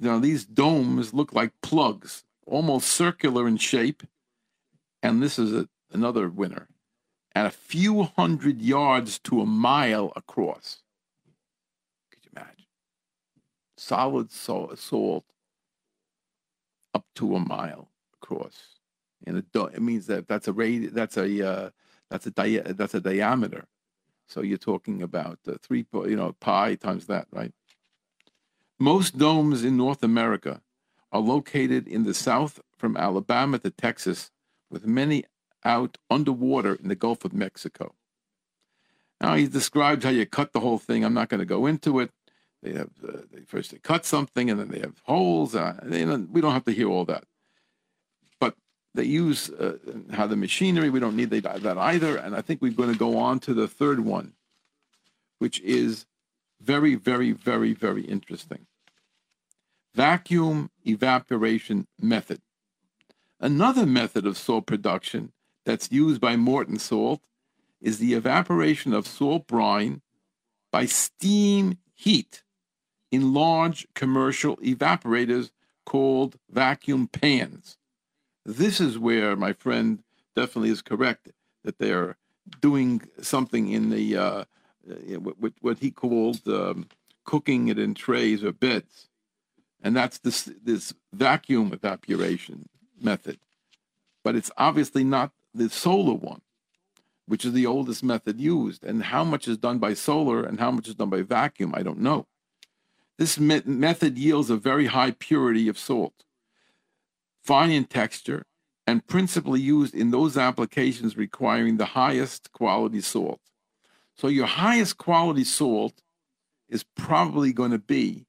[0.00, 4.02] Now, these domes look like plugs almost circular in shape.
[5.04, 6.66] And this is a, another winner.
[7.32, 10.82] And a few hundred yards to a mile across.
[13.76, 15.24] Solid salt
[16.94, 18.78] up to a mile across.
[19.26, 21.70] And it means that that's a radi- that's a uh,
[22.10, 22.30] that's a
[22.72, 23.66] that's a diameter.
[24.28, 27.52] So you're talking about uh, three, you know, pi times that, right?
[28.78, 30.62] Most domes in North America
[31.12, 34.30] are located in the south from Alabama to Texas,
[34.70, 35.24] with many
[35.64, 37.94] out underwater in the Gulf of Mexico.
[39.20, 41.04] Now he describes how you cut the whole thing.
[41.04, 42.10] I'm not going to go into it.
[42.66, 45.54] They have uh, they first they cut something and then they have holes.
[45.54, 47.24] Uh, they, we don't have to hear all that.
[48.40, 48.56] But
[48.92, 49.78] they use uh,
[50.12, 50.90] how the machinery.
[50.90, 52.16] We don't need that either.
[52.16, 54.32] And I think we're going to go on to the third one,
[55.38, 56.06] which is
[56.60, 58.66] very, very, very, very interesting
[59.94, 62.42] vacuum evaporation method.
[63.40, 65.32] Another method of salt production
[65.64, 67.22] that's used by Morton Salt
[67.80, 70.02] is the evaporation of salt brine
[70.70, 72.42] by steam heat
[73.10, 75.50] in large commercial evaporators
[75.84, 77.76] called vacuum pans.
[78.44, 80.02] This is where my friend
[80.34, 81.30] definitely is correct
[81.64, 82.16] that they're
[82.60, 84.44] doing something in the uh,
[85.18, 86.88] what, what he called um,
[87.24, 89.08] cooking it in trays or beds
[89.86, 92.68] and that's this this vacuum evaporation
[93.00, 93.38] method.
[94.24, 96.40] But it's obviously not the solar one,
[97.26, 98.82] which is the oldest method used.
[98.82, 101.84] And how much is done by solar and how much is done by vacuum, I
[101.84, 102.26] don't know.
[103.18, 106.24] This me- method yields a very high purity of salt,
[107.42, 108.44] fine in texture,
[108.86, 113.40] and principally used in those applications requiring the highest quality salt.
[114.16, 116.02] So your highest quality salt
[116.68, 118.26] is probably going to be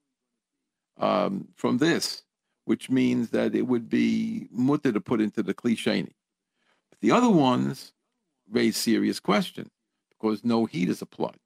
[0.97, 2.23] um, from this,
[2.65, 6.03] which means that it would be mutar to put into the cliche.
[6.89, 7.93] But the other ones
[8.49, 9.69] raise serious question
[10.09, 11.37] because no heat is applied,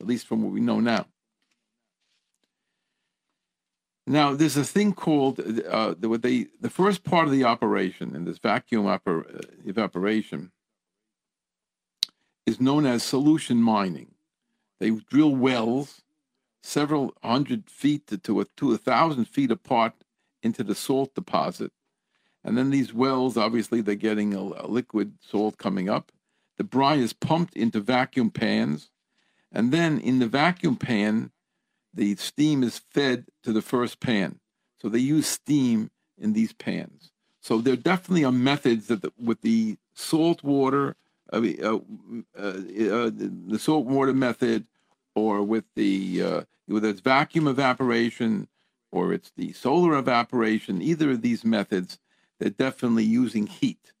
[0.00, 1.06] at least from what we know now.
[4.06, 8.24] Now, there's a thing called uh, the, they, the first part of the operation in
[8.24, 10.52] this vacuum oper- uh, evaporation
[12.44, 14.14] is known as solution mining.
[14.78, 16.02] They drill wells
[16.62, 19.94] several hundred feet to, to, a, to a thousand feet apart
[20.42, 21.72] into the salt deposit.
[22.44, 26.12] And then these wells, obviously, they're getting a, a liquid salt coming up.
[26.58, 28.90] The brine is pumped into vacuum pans.
[29.50, 31.30] And then in the vacuum pan,
[31.94, 34.40] the steam is fed to the first pan.
[34.80, 37.12] So they use steam in these pans.
[37.40, 40.96] So there definitely are methods that the, with the salt water,
[41.32, 41.76] uh, uh,
[42.38, 44.66] uh, the salt water method,
[45.14, 48.48] or with the uh, whether it's vacuum evaporation
[48.90, 51.98] or it's the solar evaporation, either of these methods,
[52.38, 53.92] they're definitely using heat.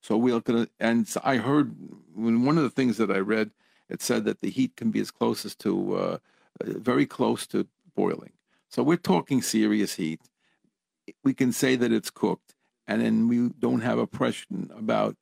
[0.00, 1.74] So we're gonna, and I heard
[2.14, 3.50] when one of the things that I read,
[3.88, 6.18] it said that the heat can be as close as to uh,
[6.64, 8.32] very close to boiling.
[8.68, 10.20] So we're talking serious heat.
[11.24, 12.54] We can say that it's cooked,
[12.86, 15.16] and then we don't have a question about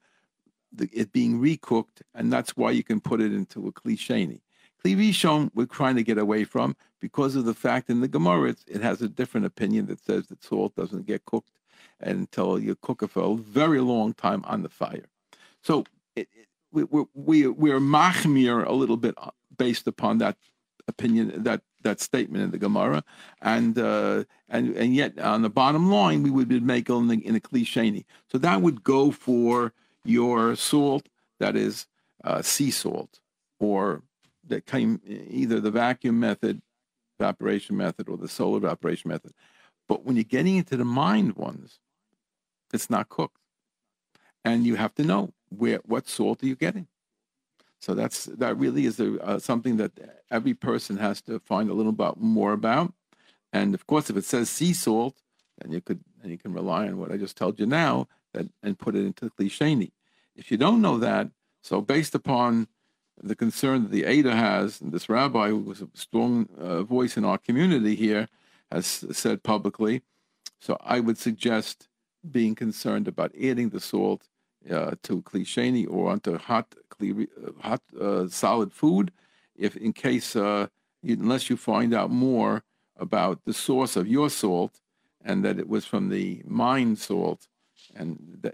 [0.72, 4.40] the, it being recooked, and that's why you can put it into a klisheni.
[4.84, 8.54] Kli Rishon, we're trying to get away from because of the fact in the Gemara,
[8.66, 11.50] it has a different opinion that says that salt doesn't get cooked
[12.00, 15.06] until you cook it for a very long time on the fire.
[15.62, 15.84] So
[16.16, 19.14] it, it, we, we, we're machmir a little bit
[19.56, 20.36] based upon that
[20.90, 23.02] opinion, that that statement in the Gemara,
[23.40, 27.36] and uh, and and yet on the bottom line we would be making in, in
[27.36, 28.04] a klisheni.
[28.30, 29.72] So that would go for
[30.04, 31.86] your salt that is
[32.22, 33.18] uh, sea salt,
[33.58, 34.02] or
[34.46, 36.60] that came either the vacuum method,
[37.18, 39.32] evaporation method, or the solar evaporation method.
[39.88, 41.80] But when you're getting into the mined ones,
[42.72, 43.40] it's not cooked,
[44.44, 46.86] and you have to know where what salt are you getting.
[47.80, 49.92] So that's that really is a, uh, something that
[50.30, 52.92] every person has to find a little bit more about.
[53.52, 55.16] And of course, if it says sea salt,
[55.58, 58.46] then you could and you can rely on what I just told you now that
[58.62, 59.92] and put it into klisheni.
[60.36, 61.28] If you don't know that,
[61.62, 62.68] so based upon
[63.22, 67.16] the concern that the Ada has, and this rabbi who was a strong uh, voice
[67.16, 68.28] in our community here
[68.70, 70.02] has said publicly,
[70.60, 71.88] so I would suggest
[72.30, 74.28] being concerned about adding the salt
[74.68, 77.06] uh, to klisheni or onto hot, uh,
[77.60, 79.12] hot uh, solid food,
[79.56, 80.66] if in case uh,
[81.02, 82.62] unless you find out more
[82.96, 84.80] about the source of your salt
[85.24, 87.46] and that it was from the mine salt,
[87.94, 88.50] and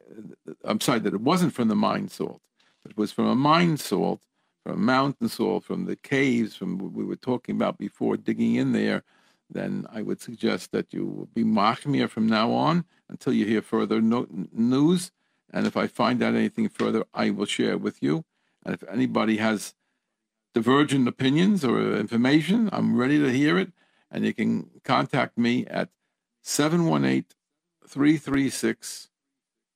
[0.64, 2.40] I'm sorry that it wasn't from the mine salt,
[2.88, 4.22] it was from a mine salt,
[4.64, 8.72] from mountain salt, from the caves, from what we were talking about before, digging in
[8.72, 9.02] there.
[9.48, 14.00] Then I would suggest that you be machmir from now on until you hear further
[14.00, 15.12] no- news
[15.52, 18.24] and if I find out anything further, I will share with you.
[18.64, 19.74] And if anybody has
[20.54, 23.72] divergent opinions or information, I'm ready to hear it.
[24.10, 25.88] And you can contact me at
[26.42, 27.24] 718
[27.86, 29.08] 336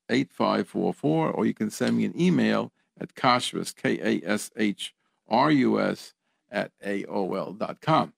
[0.09, 4.93] 8544, or you can send me an email at kashrus, K A S H
[5.29, 6.13] R U S,
[6.49, 8.13] at AOL.com.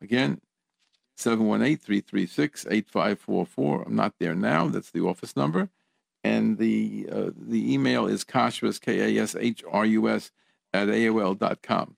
[0.00, 0.40] Again,
[1.16, 3.82] 718 336 8544.
[3.82, 4.68] I'm not there now.
[4.68, 5.70] That's the office number
[6.26, 8.86] and the uh, the email is kashrus k
[9.18, 10.32] a s h r u s
[10.72, 11.96] at aol dot com.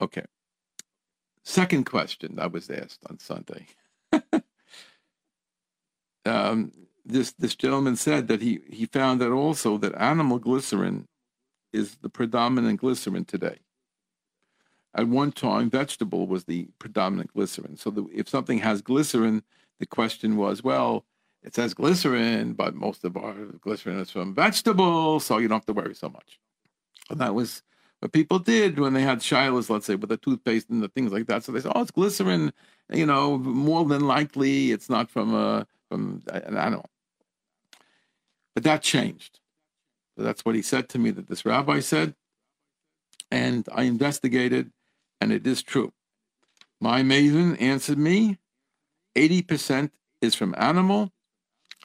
[0.00, 0.24] Okay.
[1.44, 3.66] Second question I was asked on Sunday.
[6.24, 6.72] um,
[7.04, 11.06] this this gentleman said that he he found that also that animal glycerin
[11.72, 13.58] is the predominant glycerin today.
[14.94, 17.76] At one time, vegetable was the predominant glycerin.
[17.78, 19.42] So the, if something has glycerin,
[19.80, 21.06] the question was, well,
[21.42, 25.66] it says glycerin, but most of our glycerin is from vegetables, so you don't have
[25.66, 26.38] to worry so much.
[27.10, 27.62] And that was
[28.00, 31.12] what people did when they had shilas, let's say, with the toothpaste and the things
[31.12, 31.44] like that.
[31.44, 32.52] So they said, "Oh, it's glycerin."
[32.92, 36.86] You know, more than likely, it's not from a from an animal.
[38.54, 39.40] But that changed.
[40.16, 41.10] So that's what he said to me.
[41.10, 42.14] That this rabbi said,
[43.30, 44.72] and I investigated,
[45.20, 45.92] and it is true.
[46.80, 48.38] My maven answered me,
[49.16, 51.12] eighty percent is from animal,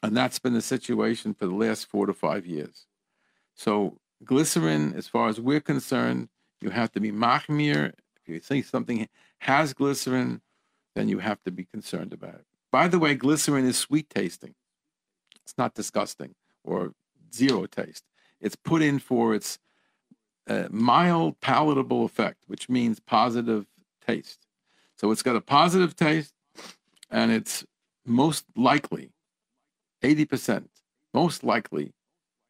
[0.03, 2.85] and that's been the situation for the last four to five years.
[3.55, 6.29] So glycerin, as far as we're concerned,
[6.61, 7.93] you have to be machmir.
[8.21, 9.07] If you think something
[9.39, 10.41] has glycerin,
[10.95, 12.45] then you have to be concerned about it.
[12.71, 14.55] By the way, glycerin is sweet tasting.
[15.43, 16.93] It's not disgusting or
[17.33, 18.03] zero taste.
[18.41, 19.59] It's put in for its
[20.47, 23.65] uh, mild palatable effect, which means positive
[24.05, 24.45] taste.
[24.95, 26.33] So it's got a positive taste,
[27.09, 27.65] and it's
[28.05, 29.11] most likely
[30.03, 30.67] 80%
[31.13, 31.93] most likely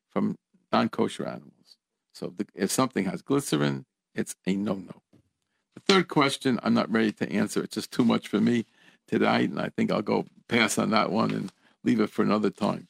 [0.09, 0.35] from
[0.71, 1.77] non kosher animals.
[2.13, 5.01] So the, if something has glycerin, it's a no no.
[5.75, 7.63] The third question, I'm not ready to answer.
[7.63, 8.65] It's just too much for me
[9.07, 11.51] tonight, and I think I'll go pass on that one and
[11.83, 12.87] leave it for another time.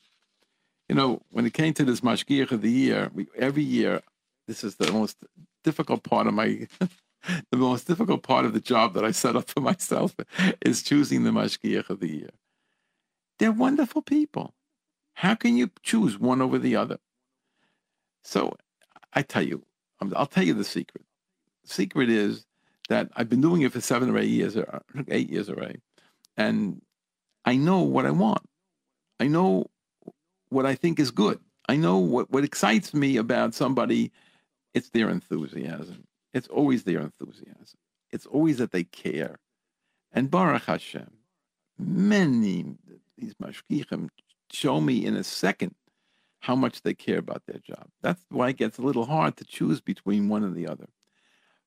[0.87, 4.01] You know, when it came to this Mashgiach of the year, we, every year,
[4.47, 5.17] this is the most
[5.63, 6.65] difficult part of my,
[7.51, 10.15] the most difficult part of the job that I set up for myself
[10.61, 12.29] is choosing the Mashgiach of the year.
[13.39, 14.53] They're wonderful people.
[15.13, 16.99] How can you choose one over the other?
[18.23, 18.55] So
[19.13, 19.63] I tell you,
[19.99, 21.05] um, I'll tell you the secret.
[21.63, 22.45] The secret is
[22.89, 25.81] that I've been doing it for seven or eight years, or eight years already,
[26.35, 26.81] and
[27.45, 28.45] I know what I want.
[29.19, 29.67] I know
[30.49, 31.39] what I think is good.
[31.67, 34.11] I know what, what excites me about somebody.
[34.73, 36.05] It's their enthusiasm.
[36.33, 37.79] It's always their enthusiasm.
[38.11, 39.39] It's always that they care.
[40.11, 41.11] And Baruch Hashem,
[41.77, 42.77] many
[43.17, 44.09] these mashgichim
[44.51, 45.75] show me in a second
[46.39, 47.87] how much they care about their job.
[48.01, 50.87] That's why it gets a little hard to choose between one and the other.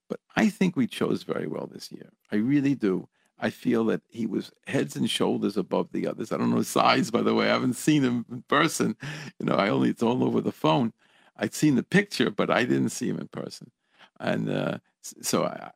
[0.09, 2.11] But I think we chose very well this year.
[2.33, 3.09] I really do.
[3.39, 6.31] I feel that he was heads and shoulders above the others.
[6.31, 7.47] I don't know his size, by the way.
[7.47, 8.97] I haven't seen him in person.
[9.39, 10.93] You know, I only it's all over the phone.
[11.37, 13.71] I'd seen the picture, but I didn't see him in person.
[14.19, 15.71] And uh, so, I,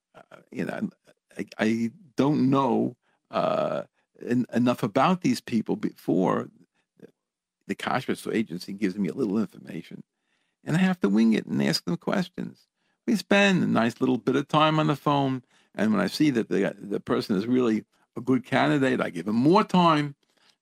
[0.51, 0.91] you know,
[1.39, 2.97] I, I don't know
[3.31, 3.85] uh,
[4.27, 6.49] en- enough about these people before
[7.67, 10.03] the Kashrus agency gives me a little information,
[10.65, 12.67] and I have to wing it and ask them questions.
[13.07, 15.43] We spend a nice little bit of time on the phone
[15.75, 17.85] and when I see that the the person is really
[18.17, 20.15] a good candidate, I give him more time,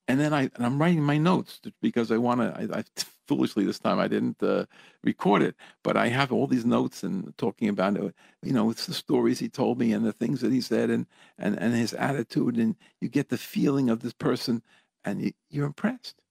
[0.08, 2.46] and then I and I'm writing my notes because I want to.
[2.46, 2.84] I, I,
[3.32, 4.66] foolishly this time I didn't uh,
[5.02, 8.14] record it, but I have all these notes and talking about it.
[8.42, 11.06] You know, it's the stories he told me and the things that he said and
[11.38, 14.62] and and his attitude, and you get the feeling of this person,
[15.04, 16.22] and you, you're impressed.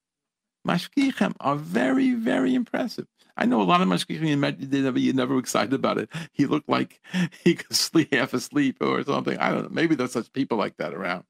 [0.66, 3.06] Mashgichim are very, very impressive.
[3.36, 6.08] I know a lot of mashgichim you met, you never, you're never excited about it.
[6.32, 7.00] He looked like
[7.44, 9.38] he could sleep half asleep or something.
[9.38, 9.68] I don't know.
[9.70, 11.24] Maybe there's such people like that around.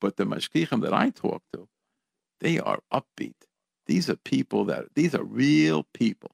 [0.00, 1.68] But the mashgichim that I talk to,
[2.40, 3.34] they are upbeat.
[3.86, 6.32] These are people that, these are real people.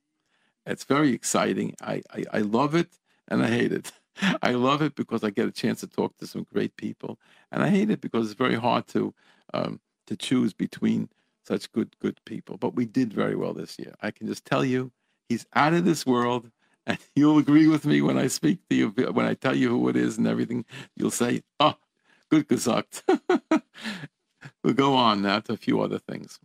[0.66, 1.74] It's very exciting.
[1.80, 3.92] I, I, I love it and I hate it.
[4.42, 7.18] I love it because I get a chance to talk to some great people,
[7.53, 9.14] and I hate it because it's very hard to
[9.55, 11.09] um, to choose between
[11.46, 12.57] such good good people.
[12.57, 13.94] But we did very well this year.
[14.03, 14.90] I can just tell you,
[15.28, 16.51] He's out of this world.
[16.88, 19.90] And you'll agree with me when I speak to you, when I tell you who
[19.90, 20.64] it is and everything.
[20.96, 21.74] You'll say, oh,
[22.30, 23.03] good gesagt.
[24.64, 26.40] we'll go on now to a few other things.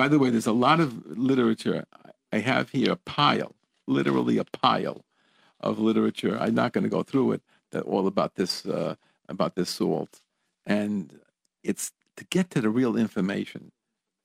[0.00, 1.84] By the way, there's a lot of literature.
[2.32, 3.54] I have here a pile,
[3.86, 5.04] literally a pile
[5.60, 6.38] of literature.
[6.40, 7.42] I'm not going to go through it.
[7.72, 8.94] That all about this uh,
[9.28, 10.22] about this salt,
[10.64, 11.20] and
[11.62, 13.72] it's to get to the real information.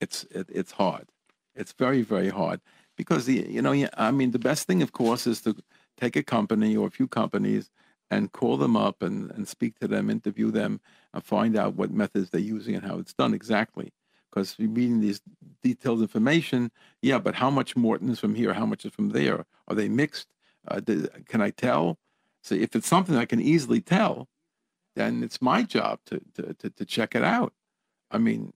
[0.00, 1.10] It's it, it's hard.
[1.54, 2.62] It's very very hard
[2.96, 5.54] because the you know I mean the best thing of course is to
[6.00, 7.68] take a company or a few companies
[8.10, 10.80] and call them up and, and speak to them, interview them,
[11.12, 13.92] and find out what methods they're using and how it's done exactly.
[14.36, 15.22] Because we're reading these
[15.62, 16.70] detailed information,
[17.00, 19.46] yeah, but how much Morton is from here, how much is from there?
[19.66, 20.28] Are they mixed?
[20.68, 20.82] Uh,
[21.26, 21.96] can I tell?
[22.42, 24.28] So if it's something I can easily tell,
[24.94, 27.54] then it's my job to, to, to, to check it out.
[28.10, 28.52] I mean,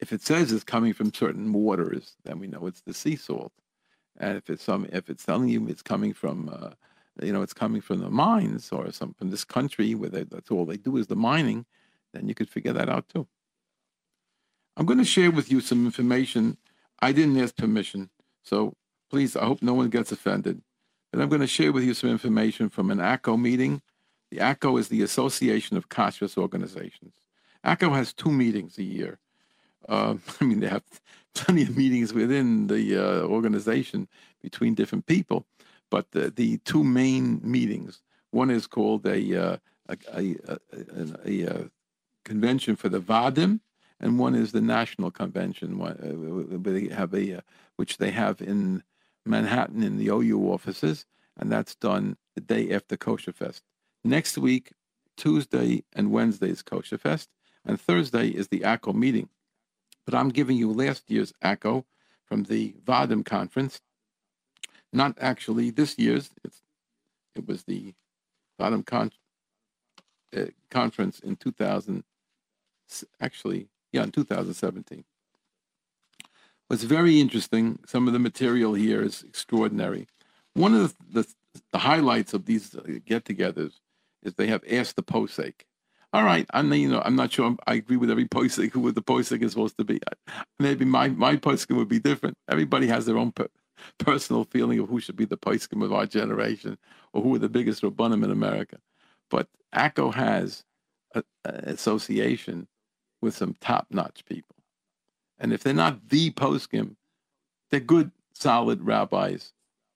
[0.00, 3.52] if it says it's coming from certain waters, then we know it's the sea salt.
[4.16, 6.70] And if it's some, if it's telling you it's coming from, uh,
[7.20, 10.50] you know, it's coming from the mines or some from this country where they, that's
[10.50, 11.66] all they do is the mining,
[12.14, 13.28] then you could figure that out too.
[14.76, 16.58] I'm going to share with you some information.
[17.00, 18.10] I didn't ask permission,
[18.42, 18.74] so
[19.10, 20.62] please, I hope no one gets offended.
[21.12, 23.82] But I'm going to share with you some information from an AKO meeting.
[24.30, 27.14] The AKO is the Association of Kashrus Organizations.
[27.64, 29.18] AKO has two meetings a year.
[29.88, 30.82] Uh, I mean, they have
[31.34, 34.08] plenty of meetings within the uh, organization
[34.42, 35.46] between different people,
[35.90, 39.56] but the, the two main meetings one is called a, uh,
[39.88, 40.58] a, a,
[41.26, 41.70] a,
[42.24, 43.60] convention for the Vadim,
[44.00, 47.40] and one is the National Convention, uh, uh,
[47.76, 48.82] which they have in
[49.24, 53.62] Manhattan in the OU offices, and that's done the day after Kosher Fest.
[54.04, 54.72] Next week,
[55.16, 57.30] Tuesday and Wednesday is Kosher Fest,
[57.64, 59.28] and Thursday is the AKO meeting.
[60.04, 61.84] But I'm giving you last year's AKO
[62.24, 63.80] from the Vadim conference.
[64.92, 66.30] Not actually this year's.
[67.34, 67.94] It was the
[68.60, 69.10] Vadim con,
[70.36, 72.04] uh, conference in 2000.
[73.20, 75.04] Actually, yeah, in 2017.
[76.68, 80.08] What's very interesting, some of the material here is extraordinary.
[80.54, 81.34] One of the, the,
[81.72, 83.74] the highlights of these uh, get-togethers
[84.22, 85.64] is they have asked the posek
[86.16, 88.90] all right, I mean, you know, I'm not sure I agree with every posting who
[88.90, 90.00] the posting is supposed to be.
[90.58, 92.38] Maybe my my posting would be different.
[92.48, 93.48] Everybody has their own per,
[93.98, 96.78] personal feeling of who should be the posting of our generation
[97.12, 98.78] or who are the biggest rabbanim in America.
[99.30, 100.64] But ACO has
[101.14, 102.66] an association
[103.20, 104.56] with some top-notch people,
[105.38, 106.96] and if they're not the poskim,
[107.70, 109.52] they're good, solid rabbis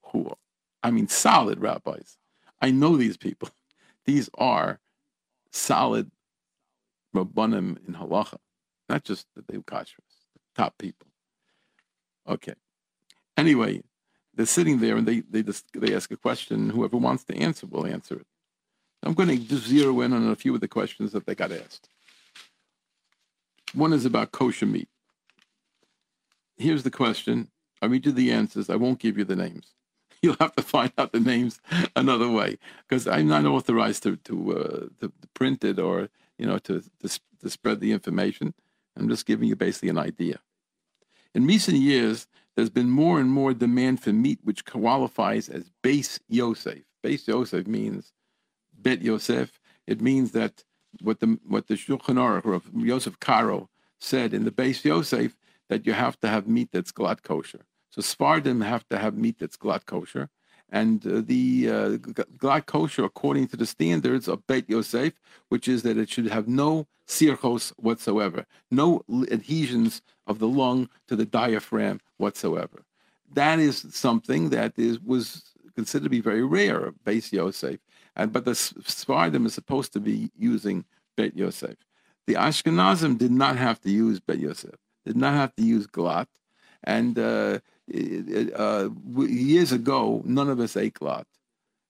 [0.06, 0.36] who, are,
[0.82, 2.16] I mean, solid rabbis.
[2.60, 3.48] I know these people.
[4.06, 4.80] These are
[5.52, 6.10] solid
[7.14, 8.38] rabbanim in halacha,
[8.88, 10.24] not just the kashrus,
[10.56, 11.06] top people.
[12.28, 12.54] Okay.
[13.36, 13.82] Anyway,
[14.34, 16.70] they're sitting there and they they just they ask a question.
[16.70, 18.26] Whoever wants to answer will answer it.
[19.02, 21.52] I'm going to just zero in on a few of the questions that they got
[21.52, 21.88] asked.
[23.74, 24.88] One is about kosher meat.
[26.56, 27.48] Here's the question.
[27.80, 28.68] I'll read you the answers.
[28.68, 29.74] I won't give you the names.
[30.22, 31.60] you'll have to find out the names
[31.96, 36.08] another way because I'm not authorized to to, uh, to, print it or
[36.38, 38.54] you know, to, to, to spread the information.
[38.96, 40.40] I'm just giving you basically an idea.
[41.34, 46.18] In recent years, there's been more and more demand for meat which qualifies as Beis
[46.28, 46.80] Yosef.
[47.02, 48.12] Beis Yosef means
[48.76, 49.60] Bet Yosef.
[49.86, 50.64] It means that
[51.01, 53.68] what the what the Shulchan Aruch of Yosef Karo
[53.99, 55.36] said in the Beis Yosef
[55.68, 57.64] that you have to have meat that's glatt kosher.
[57.91, 60.28] So Sfardim have to have meat that's glatt kosher,
[60.70, 61.88] and uh, the uh,
[62.38, 65.14] glatt kosher according to the standards of Bet Yosef,
[65.49, 71.16] which is that it should have no sirchos whatsoever, no adhesions of the lung to
[71.16, 72.84] the diaphragm whatsoever.
[73.32, 75.43] That is something that is was
[75.74, 77.78] considered to be very rare, Beis Yosef,
[78.20, 80.84] and but the Sfardim is supposed to be using
[81.16, 81.76] Bet Yosef.
[82.26, 86.26] The Ashkenazim did not have to use Bet Yosef, did not have to use glatt,
[86.84, 87.60] and uh,
[88.64, 91.24] uh, years ago, none of us ate glatt,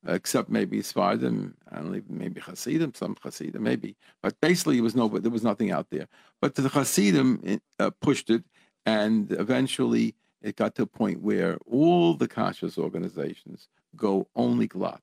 [0.06, 3.96] except maybe Sfardim, I don't know, maybe Hasidim, some Hasidim, maybe.
[4.22, 6.06] But basically, it was no, there was nothing out there.
[6.40, 8.44] But the Hasidim uh, pushed it,
[8.86, 15.00] and eventually it got to a point where all the kashrus organizations go only glatt.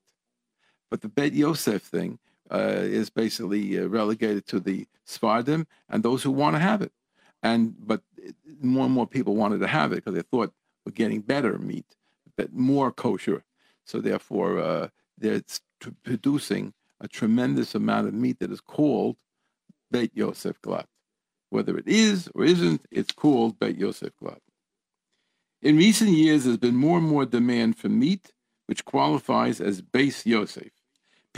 [0.90, 2.18] But the Bet Yosef thing
[2.50, 6.92] uh, is basically uh, relegated to the Sfardim and those who want to have it.
[7.42, 8.02] And but
[8.60, 10.52] more and more people wanted to have it because they thought
[10.84, 11.96] we're getting better meat,
[12.36, 13.44] but more kosher.
[13.84, 19.16] So therefore, uh, they're t- producing a tremendous amount of meat that is called
[19.90, 20.86] Beit Yosef Glatt.
[21.50, 24.40] Whether it is or isn't, it's called Beit Yosef Glatt.
[25.62, 28.32] In recent years, there's been more and more demand for meat,
[28.66, 30.70] which qualifies as Beis Yosef.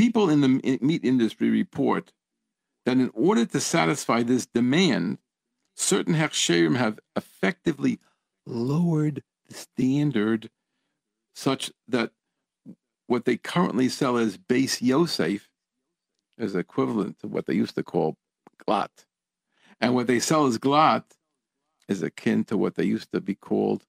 [0.00, 2.14] People in the meat industry report
[2.86, 5.18] that in order to satisfy this demand,
[5.76, 8.00] certain hechsherim have effectively
[8.46, 10.48] lowered the standard
[11.34, 12.12] such that
[13.08, 15.50] what they currently sell as Beis Yosef
[16.38, 18.16] is equivalent to what they used to call
[18.66, 19.04] glatt.
[19.82, 21.04] And what they sell as glatt
[21.88, 23.84] is akin to what they used to be called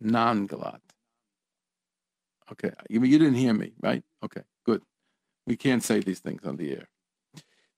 [0.00, 0.80] non glatt.
[2.50, 4.02] Okay, you, you didn't hear me, right?
[4.24, 4.80] Okay, good.
[5.46, 6.88] We can't say these things on the air.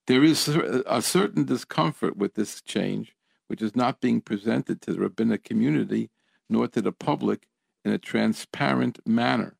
[0.07, 3.15] There is a certain discomfort with this change,
[3.47, 6.11] which is not being presented to the rabbinic community
[6.47, 7.47] nor to the public
[7.83, 9.55] in a transparent manner.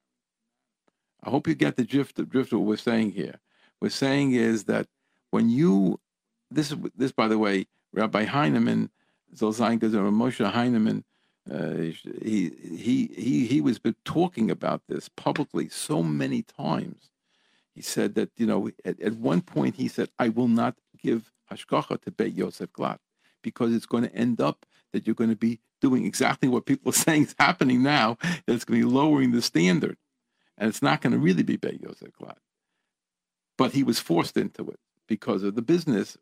[1.24, 3.39] I hope you get the drift, the drift of what we're saying here.
[3.82, 4.88] We're saying is that
[5.32, 5.99] when you,
[6.51, 8.91] this this by the way, Rabbi Heinemann,
[9.36, 11.03] Zolzain Moshe Heinemann,
[11.49, 11.91] uh,
[12.24, 17.10] he he he he was talking about this publicly so many times.
[17.76, 21.32] He said that you know at, at one point he said, "I will not give
[21.52, 22.98] hashgacha to Beit Yosef Glatt
[23.42, 26.90] because it's going to end up that you're going to be doing exactly what people
[26.90, 29.98] are saying is happening now, that it's going to be lowering the standard.
[30.58, 32.38] And it's not going to really be Beit Yosef Glatt.
[33.58, 36.18] But he was forced into it because of the business,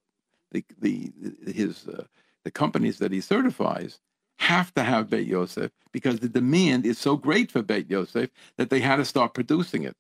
[0.52, 1.12] the, the,
[1.46, 2.06] his, uh,
[2.44, 4.00] the companies that he certifies
[4.38, 8.70] have to have Beit Yosef because the demand is so great for Beit Yosef that
[8.70, 9.96] they had to start producing it.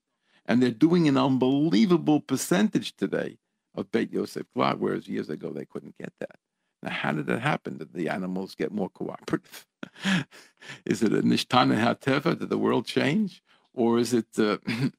[0.45, 3.37] And they're doing an unbelievable percentage today
[3.75, 6.37] of Beit Yosef Glatt, whereas years ago they couldn't get that.
[6.81, 7.77] Now, how did that happen?
[7.77, 9.65] Did the animals get more cooperative?
[10.85, 12.37] is it a nishtana hateva?
[12.37, 13.41] Did the world change,
[13.73, 14.27] or is it?
[14.37, 14.57] Uh,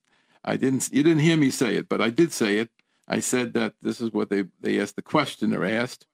[0.45, 0.89] I didn't.
[0.93, 2.71] You didn't hear me say it, but I did say it.
[3.07, 4.97] I said that this is what they they asked.
[4.97, 6.07] The questioner asked.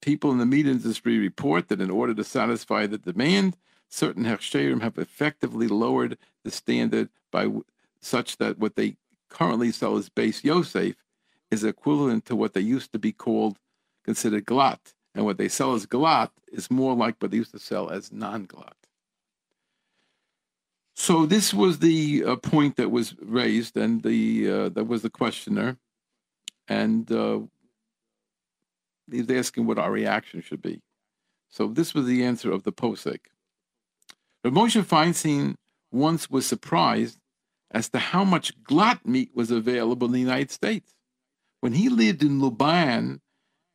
[0.00, 3.56] People in the meat industry report that in order to satisfy the demand,
[3.88, 7.48] certain hechsherim have effectively lowered the standard by
[8.00, 8.96] such that what they
[9.28, 10.96] currently sell as Beis Yosef
[11.50, 13.58] is equivalent to what they used to be called
[14.04, 14.94] considered glatt.
[15.14, 18.12] And what they sell as glatt is more like what they used to sell as
[18.12, 18.74] non glatt.
[20.94, 25.10] So this was the uh, point that was raised, and the uh, that was the
[25.10, 25.76] questioner,
[26.68, 27.40] and uh,
[29.10, 30.80] he's asking what our reaction should be.
[31.50, 33.20] So this was the answer of the posek.
[34.46, 35.56] But Moshe Feinstein
[35.90, 37.18] once was surprised
[37.72, 40.94] as to how much glatt meat was available in the United States.
[41.58, 43.18] When he lived in Luban,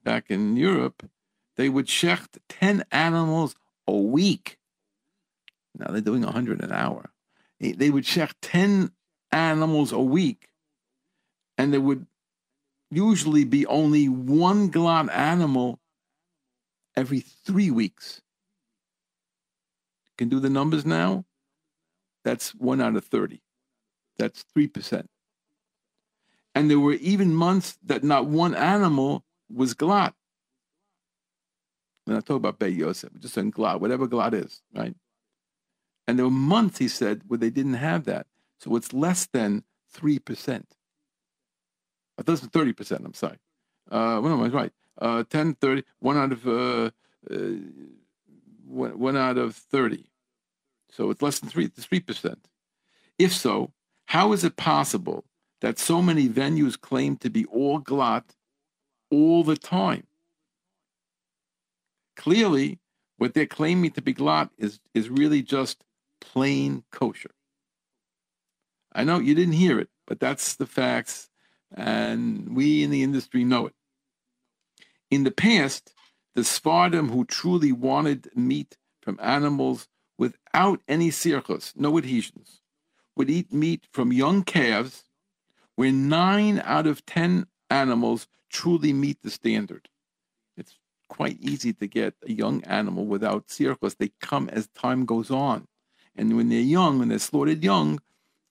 [0.06, 1.10] back in Europe,
[1.58, 3.54] they would shecht 10 animals
[3.86, 4.60] a week.
[5.78, 7.12] Now they're doing 100 an hour.
[7.60, 8.92] They would shecht 10
[9.34, 10.52] animals a week.
[11.58, 12.08] And there would
[12.90, 15.82] usually be only one glatt animal
[16.96, 18.22] every three weeks.
[20.22, 21.26] Can do the numbers now?
[22.24, 23.42] That's one out of 30.
[24.20, 25.08] That's 3%.
[26.54, 30.14] And there were even months that not one animal was glatt.
[32.06, 34.94] We're not talking about Beit Yosef, we're just saying glatt, whatever glatt is, right?
[36.08, 38.28] And there were months, he said, where they didn't have that.
[38.60, 39.64] So it's less than
[39.98, 40.66] 3%.
[42.20, 43.40] It doesn't 30%, I'm sorry.
[43.92, 44.74] Uh, am I right?
[45.02, 46.92] Uh, 10, 30, one out of uh,
[47.28, 47.56] uh,
[48.68, 50.11] one out of 30.
[50.92, 52.48] So it's less than three, three percent.
[53.18, 53.72] If so,
[54.06, 55.26] how is it possible
[55.62, 58.24] that so many venues claim to be all glatt
[59.10, 60.06] all the time?
[62.16, 62.80] Clearly,
[63.18, 65.84] what they're claiming to be glatt is, is really just
[66.20, 67.32] plain kosher.
[68.94, 71.30] I know you didn't hear it, but that's the facts,
[71.74, 73.74] and we in the industry know it.
[75.10, 75.94] In the past,
[76.36, 79.88] the Sephardim who truly wanted meat from animals
[80.22, 82.62] without any sirchus, no adhesions,
[83.16, 85.04] would eat meat from young calves,
[85.76, 89.90] where nine out of ten animals truly meet the standard.
[90.56, 90.76] It's
[91.08, 93.98] quite easy to get a young animal without sirchus.
[93.98, 95.68] They come as time goes on,
[96.16, 98.00] and when they're young, when they're slaughtered young,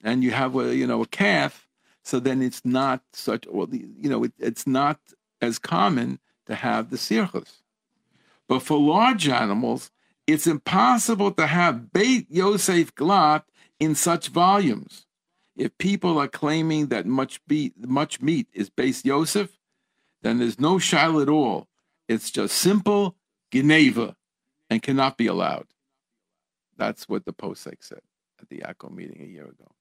[0.03, 1.69] and you have a you know a calf,
[2.03, 4.99] so then it's not such well you know it, it's not
[5.41, 7.61] as common to have the sirchus.
[8.49, 9.89] But for large animals,
[10.31, 13.43] it's impossible to have Beit Yosef Glatt
[13.79, 15.05] in such volumes.
[15.55, 19.57] If people are claiming that much meat, much meat is Beit Yosef,
[20.21, 21.67] then there's no shayla at all.
[22.07, 23.15] It's just simple
[23.51, 24.15] geneivah
[24.69, 25.67] and cannot be allowed.
[26.77, 28.01] That's what the Posek said
[28.41, 29.71] at the AKO meeting a year ago.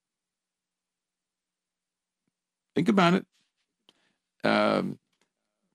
[2.75, 3.27] Think about it.
[4.45, 4.99] Um,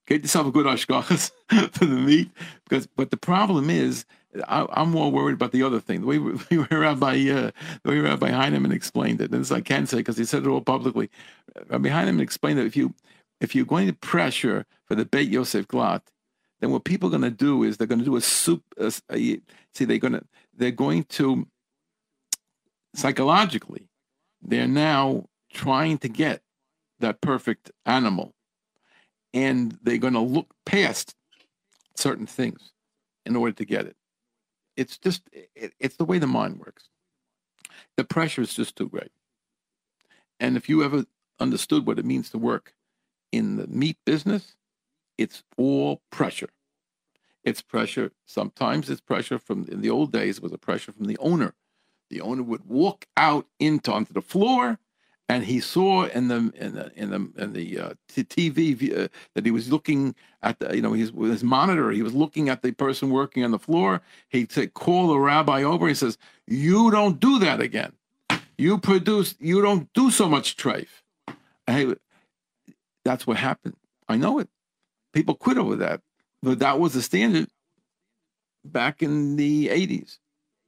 [0.08, 1.32] get yourself a good hashgachas
[1.74, 2.30] for the meat,
[2.68, 4.06] because but the problem is,
[4.48, 6.02] I, am more worried about the other thing.
[6.02, 7.52] The way, the way Rabbi uh,
[7.84, 10.50] the way Rabbi Heinemann explained it, and this I can say because he said it
[10.50, 11.10] all publicly.
[11.68, 12.94] Rabbi Heinemann explained that if you
[13.42, 16.02] if you're going to pressure for the Beit Yosef Glatt,
[16.60, 18.64] then what people are going to do is they're going to do a soup.
[18.78, 19.42] A, a,
[19.74, 20.24] see, they're going to
[20.56, 21.48] they're going to
[22.96, 23.90] psychologically,
[24.42, 26.42] they're now trying to get
[27.00, 28.34] that perfect animal
[29.34, 31.14] and they're going to look past
[31.96, 32.72] certain things
[33.26, 33.96] in order to get it.
[34.78, 36.90] It's just, it, it's the way the mind works.
[37.98, 39.12] The pressure is just too great.
[40.40, 41.06] And if you ever
[41.40, 42.74] understood what it means to work
[43.32, 44.56] in the meat business,
[45.18, 46.50] it's all pressure.
[47.44, 48.12] It's pressure.
[48.26, 51.54] Sometimes it's pressure from, in the old days, was a pressure from the owner.
[52.10, 54.80] The owner would walk out into onto the floor
[55.28, 59.46] and he saw in the in the in the, in the uh, TV uh, that
[59.46, 62.62] he was looking at the you know his with his monitor he was looking at
[62.62, 64.02] the person working on the floor.
[64.30, 66.18] He said, "Call the rabbi over." He says,
[66.48, 67.94] "You don't do that again.
[68.58, 69.36] You produce.
[69.40, 70.88] You don't do so much treif."
[71.66, 71.96] Hey,
[73.04, 73.76] that's what happened.
[74.08, 74.50] I know it.
[75.14, 76.02] People quit over that,
[76.44, 77.48] but that was the standard
[78.64, 80.20] back in the '80s.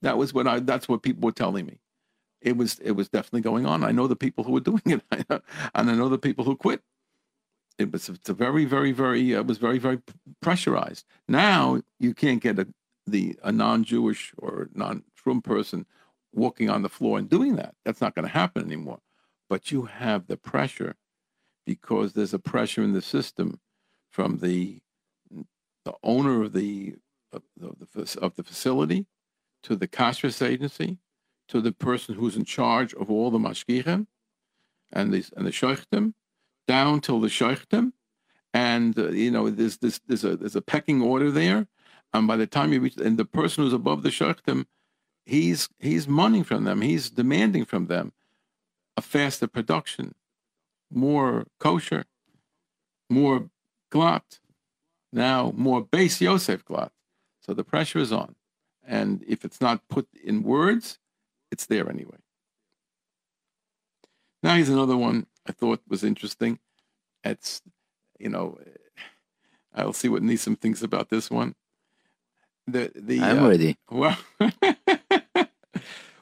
[0.01, 0.61] That was what I.
[0.61, 1.77] That's what people were telling me
[2.41, 3.83] it was it was definitely going on.
[3.83, 5.41] I know the people who were doing it, and
[5.89, 6.81] I know the people who quit.
[7.77, 9.99] It was it's a very very very uh, it was very very
[10.41, 11.05] pressurized.
[11.27, 12.67] Now you can't get a
[13.05, 15.85] the a non-Jewish or non-frum person
[16.33, 17.75] walking on the floor and doing that.
[17.85, 18.99] That's not going to happen anymore.
[19.49, 20.95] But you have the pressure
[21.65, 23.59] because there's a pressure in the system
[24.09, 24.79] from the
[25.85, 26.95] the owner of the
[27.31, 29.05] of the, of the facility
[29.63, 30.97] to the kashrus agency
[31.47, 34.07] to the person who's in charge of all the mashgichim
[34.91, 36.13] and the and the sheikhtim,
[36.67, 37.93] down till the sheikhtim,
[38.53, 41.67] and uh, you know there's this there's a there's a pecking order there,
[42.13, 44.65] and by the time you reach and the person who's above the sheikhtim,
[45.25, 48.13] he's he's money from them, he's demanding from them
[48.95, 50.15] a faster production,
[50.91, 52.05] more kosher,
[53.09, 53.49] more
[53.91, 54.39] glatt,
[55.13, 56.89] now more Beis Yosef glatt.
[57.41, 58.35] So the pressure is on.
[58.85, 60.97] And if it's not put in words,
[61.51, 62.17] it's there anyway.
[64.43, 66.59] Now here's another one I thought was interesting.
[67.23, 67.61] It's,
[68.19, 68.59] you know,
[69.73, 71.55] I'll see what Nisim thinks about this one.
[72.65, 73.77] The the I'm uh, ready.
[73.89, 74.17] Well,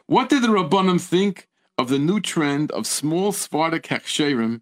[0.05, 1.47] what did the Rabbanim think
[1.77, 4.61] of the new trend of small Sephardic Hechsherim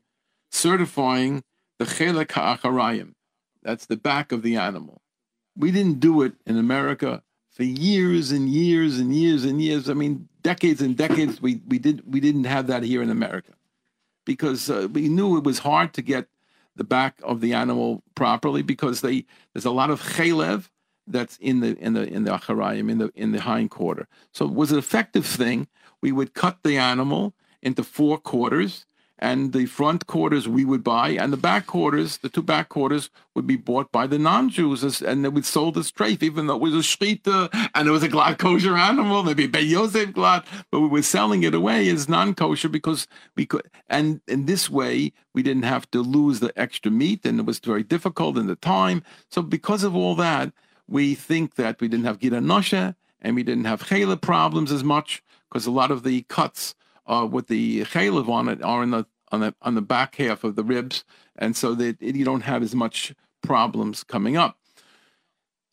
[0.50, 1.44] certifying
[1.80, 3.14] the Chelek HaAcharayim?
[3.64, 5.02] That's the back of the animal.
[5.58, 9.90] We didn't do it in America for years and years and years and years.
[9.90, 11.42] I mean, decades and decades.
[11.42, 13.54] We we did we didn't have that here in America
[14.26, 16.28] because uh, we knew it was hard to get
[16.76, 20.70] the back of the animal properly because they there's a lot of chalev
[21.08, 24.08] that's in the in the in the acharayim in the in the hind quarter.
[24.32, 25.68] So it was an effective thing.
[26.02, 28.86] We would cut the animal into four quarters,
[29.24, 33.10] and the front quarters we would buy, and the back quarters, the two back quarters,
[33.34, 36.62] would be bought by the non-Jews, and they would sold as treif, even though it
[36.62, 40.82] was a shchita and it was a glatt kosher animal, maybe Ben Yosef glatt, but
[40.82, 43.08] we were selling it away as non-kosher because
[43.38, 47.40] we could, and in this way we didn't have to lose the extra meat, and
[47.40, 49.04] it was very difficult in the time.
[49.32, 50.52] So because of all that,
[50.86, 54.84] we think that we didn't have gid hanosha and we didn't have chayla problems as
[54.84, 56.76] much because a lot of the cuts
[57.08, 60.44] uh, with the chaylev on it are in the on the on the back half
[60.44, 61.04] of the ribs,
[61.36, 64.60] and so that you don't have as much problems coming up.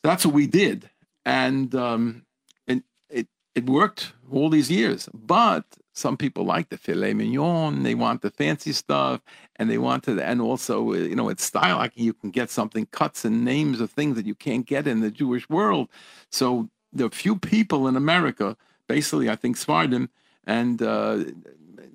[0.02, 0.88] That's what we did,
[1.26, 2.24] and um,
[2.66, 5.11] it it it worked all these years.
[5.12, 9.20] But some people like the filet mignon; they want the fancy stuff,
[9.56, 11.76] and they want to, and also you know it's style.
[11.76, 15.00] Like you can get something cuts and names of things that you can't get in
[15.00, 15.90] the Jewish world.
[16.30, 18.56] So are few people in America,
[18.88, 20.08] basically, I think Sfardim,
[20.46, 21.24] and uh,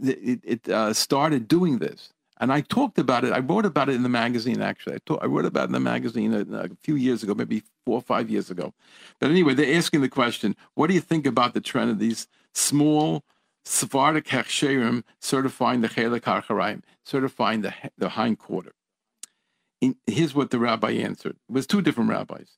[0.04, 2.14] it, it uh, started doing this.
[2.38, 3.32] And I talked about it.
[3.32, 4.96] I wrote about it in the magazine, actually.
[4.96, 7.64] I, talk, I wrote about it in the magazine a, a, few years ago, maybe
[7.86, 8.74] four or five years ago.
[9.20, 12.28] But anyway, they're asking the question what do you think about the trend of these
[12.54, 13.24] small
[13.64, 18.74] Sephardic Hechsherim certifying the Chelek HaCharayim, certifying the, the hind quarter?
[19.80, 21.38] In, here's what the rabbi answered.
[21.50, 22.58] It was two different rabbis.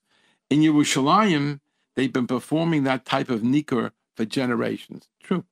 [0.50, 1.60] In Yerushalayim,
[1.96, 5.08] they've been performing that type of nikkur for generations.
[5.22, 5.46] True.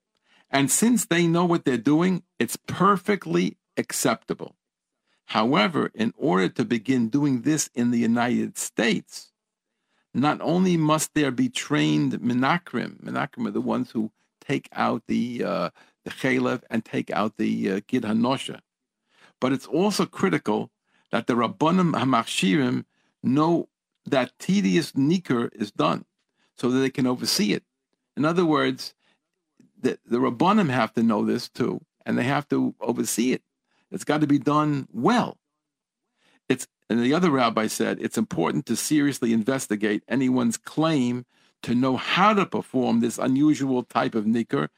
[0.56, 4.56] And since they know what they're doing, it's perfectly acceptable.
[5.26, 9.34] However, in order to begin doing this in the United States,
[10.14, 15.44] not only must there be trained minakrim, minakrim are the ones who take out the
[15.44, 15.70] uh,
[16.06, 18.62] the chalev and take out the uh, gid hanosha,
[19.42, 20.72] but it's also critical
[21.12, 22.86] that the rabbanim hamachshirim
[23.22, 23.68] know
[24.06, 26.06] that tedious nikkur is done,
[26.56, 27.64] so that they can oversee it.
[28.16, 28.96] In other words,
[29.86, 33.44] the, the Rabbanim have to know this too, and they have to oversee it.
[33.92, 35.38] It's got to be done well.
[36.50, 41.26] It's and the other rabbi said it's important to seriously investigate anyone's claim
[41.64, 44.70] to know how to perform this unusual type of nikkur,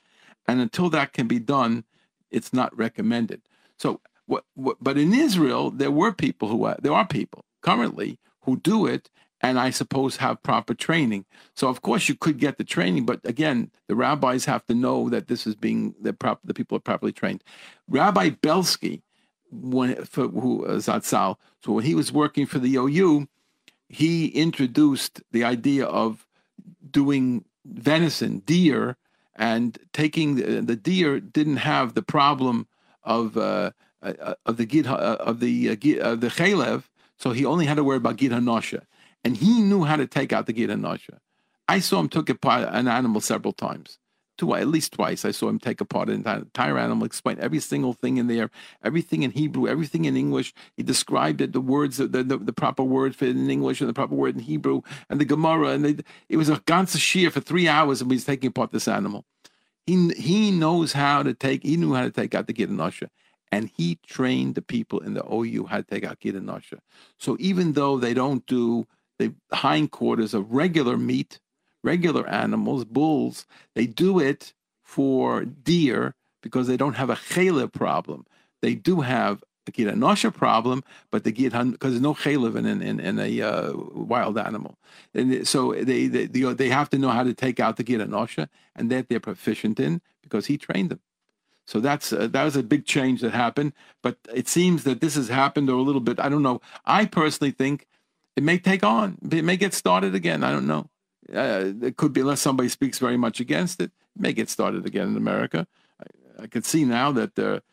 [0.47, 1.84] and until that can be done,
[2.30, 3.41] it's not recommended.
[3.78, 8.20] So, what, what, but in Israel, there were people who uh, there are people currently
[8.41, 9.10] who do it,
[9.48, 11.24] and I suppose have proper training.
[11.56, 15.10] So of course you could get the training, but again, the rabbis have to know
[15.10, 17.45] that this is being the prop, the people are properly trained.
[17.88, 19.04] Rabbi Belsky,
[19.50, 23.30] when for, who uh, Zatzal, so when he was working for the OU,
[23.88, 26.28] he introduced the idea of
[26.91, 28.98] doing venison, deer,
[29.34, 32.68] and taking the, the deer didn't have the problem
[33.04, 33.72] of uh,
[34.02, 36.84] uh of the gid, uh, of the uh, of the chalev,
[37.18, 38.82] so he only had to worry about gid hanosha
[39.24, 41.20] and he knew how to take out the Gid Nasha.
[41.68, 43.99] I saw him took apart an animal several times.
[44.38, 47.93] Two, at least twice, I saw him take apart an entire animal, explain every single
[47.93, 48.51] thing in there,
[48.84, 50.53] everything in Hebrew, everything in English.
[50.76, 53.89] He described it, the words, the, the, the proper word for it in English and
[53.89, 55.70] the proper word in Hebrew, and the Gemara.
[55.70, 58.88] And it was a ganze shiur for three hours, and he was taking apart this
[58.88, 59.26] animal.
[59.88, 61.63] He he knows how to take.
[61.63, 63.09] He knew how to take out the Gid Nasha
[63.51, 66.80] and he trained the people in the OU how to take out Gid Nasha.
[67.18, 68.88] So even though they don't do
[69.20, 71.39] the hindquarters of regular meat,
[71.84, 73.45] regular animals, bulls.
[73.76, 74.53] They do it
[74.84, 78.26] for deer because they don't have a chaylev problem.
[78.61, 82.65] They do have a gid anosha problem, but the gid because there's no chaylev in,
[82.65, 84.78] in, in a uh, wild animal,
[85.13, 88.47] and so they, they they have to know how to take out the gid anosha,
[88.76, 91.01] and that they're proficient in because he trained them.
[91.65, 93.74] So that's uh, that was a big change that happened.
[94.01, 96.20] But it seems that this has happened or a little bit.
[96.20, 96.61] I don't know.
[96.86, 97.88] I personally think
[98.38, 99.17] it may take on.
[99.31, 100.43] It may get started again.
[100.43, 100.89] I don't know.
[101.33, 103.91] Uh, it could be unless somebody speaks very much against it.
[104.15, 105.67] it may get started again in America.
[105.99, 107.63] I, I could see now that the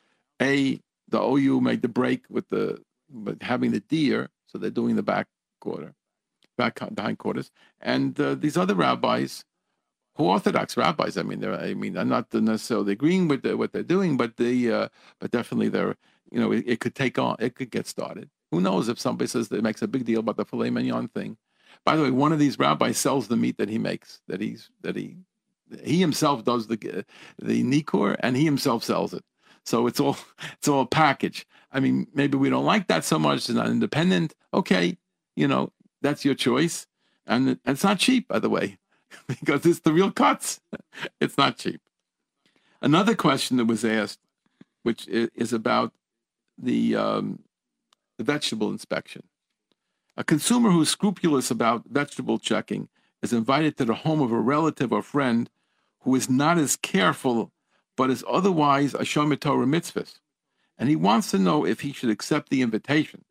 [0.40, 4.96] a the OU made the break with the with having the deer, so they're doing
[4.96, 5.28] the back
[5.60, 5.94] quarter,
[6.56, 7.50] back behind quarters,
[7.80, 9.44] and uh, these other rabbis,
[10.16, 11.18] who Orthodox rabbis.
[11.18, 14.38] I mean, they're I mean, I'm not necessarily agreeing with the, what they're doing, but
[14.38, 14.88] the uh,
[15.20, 15.94] but definitely they're
[16.32, 18.30] you know it, it could take on, it could get started.
[18.55, 21.36] Who knows if somebody says that makes a big deal about the filet mignon thing?
[21.84, 24.70] By the way, one of these rabbis sells the meat that he makes, that he's
[24.82, 25.16] that he
[25.82, 27.05] he himself does the
[27.42, 29.24] the nikkur and he himself sells it.
[29.64, 30.16] So it's all
[30.52, 31.48] it's all a package.
[31.72, 33.38] I mean, maybe we don't like that so much.
[33.38, 34.34] It's not independent.
[34.52, 34.98] Okay,
[35.34, 36.86] you know that's your choice,
[37.26, 38.78] and, and it's not cheap, by the way,
[39.26, 40.61] because it's the real cuts.
[41.20, 41.80] It's not cheap.
[42.80, 44.20] Another question that was asked,
[44.84, 45.92] which is about
[46.57, 47.40] the um,
[48.18, 49.24] the vegetable inspection.
[50.16, 52.88] A consumer who is scrupulous about vegetable checking
[53.22, 55.50] is invited to the home of a relative or friend
[56.00, 57.50] who is not as careful
[57.96, 60.06] but is otherwise a Shomer Torah mitzvah.
[60.76, 63.24] and he wants to know if he should accept the invitation.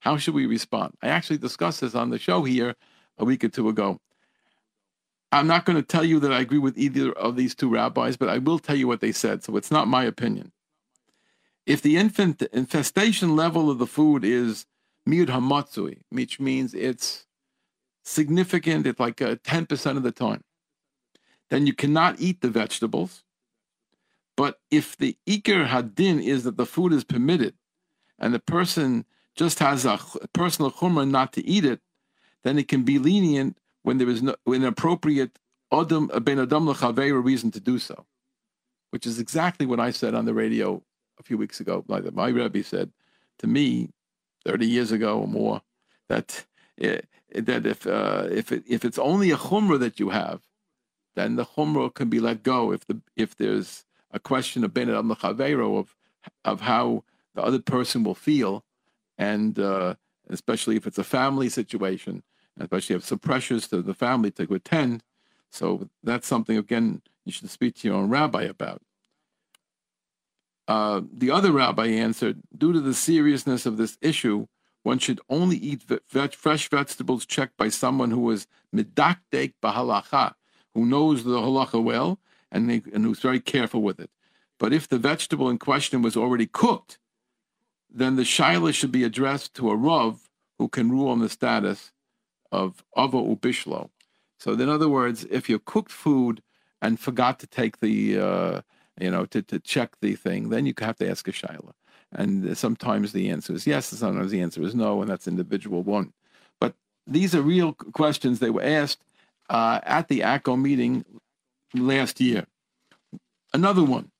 [0.00, 0.94] How should we respond?
[1.02, 2.74] I actually discussed this on the show here
[3.18, 4.00] a week or two ago.
[5.32, 8.16] I'm not going to tell you that I agree with either of these two rabbis,
[8.16, 10.52] but I will tell you what they said, so it's not my opinion.
[11.66, 14.66] If the infant infestation level of the food is
[15.08, 17.26] miut hamatzui, which means it's
[18.04, 20.44] significant, it's like uh, 10% of the time,
[21.50, 23.24] then you cannot eat the vegetables.
[24.36, 27.54] But if the ikar hadin is that the food is permitted
[28.18, 29.04] and the person
[29.34, 29.98] just has a
[30.32, 31.80] personal chumrah not to eat it,
[32.44, 35.38] then it can be lenient when there is no an appropriate
[35.72, 36.68] adam ben adam
[37.24, 38.06] reason to do so,
[38.90, 40.82] which is exactly what I said on the radio
[41.18, 41.84] a few weeks ago.
[41.88, 42.90] Like that my Rebbe said
[43.38, 43.90] to me,
[44.44, 45.62] thirty years ago or more,
[46.08, 46.44] that
[46.80, 47.00] eh,
[47.34, 50.42] that if uh, if it, if it's only a chumrah that you have,
[51.14, 52.72] then the chumrah can be let go.
[52.72, 55.96] If the if there's a question of ben adam of
[56.44, 57.04] of how
[57.34, 58.64] the other person will feel,
[59.18, 59.94] and uh,
[60.28, 62.22] especially if it's a family situation,
[62.58, 65.02] especially if some pressures to the family to attend.
[65.50, 68.82] So that's something again you should speak to your own rabbi about.
[70.68, 74.46] Uh, the other rabbi answered, due to the seriousness of this issue,
[74.82, 80.34] one should only eat ve- fresh vegetables checked by someone who is medakdek bahalacha,
[80.74, 82.18] who knows the halacha well
[82.50, 84.10] and, they, and who's very careful with it.
[84.58, 86.98] But if the vegetable in question was already cooked,
[87.90, 91.92] then the shaila should be addressed to a rav who can rule on the status
[92.50, 93.90] of ava ubishlo.
[94.38, 96.42] So, in other words, if you cooked food
[96.80, 98.60] and forgot to take the, uh,
[99.00, 101.72] you know, to, to check the thing, then you have to ask a shaila.
[102.12, 105.82] And sometimes the answer is yes, and sometimes the answer is no, and that's individual
[105.82, 106.12] one.
[106.60, 106.74] But
[107.06, 109.02] these are real questions they were asked
[109.50, 111.04] uh, at the AKO meeting
[111.74, 112.46] last year.
[113.52, 114.10] Another one.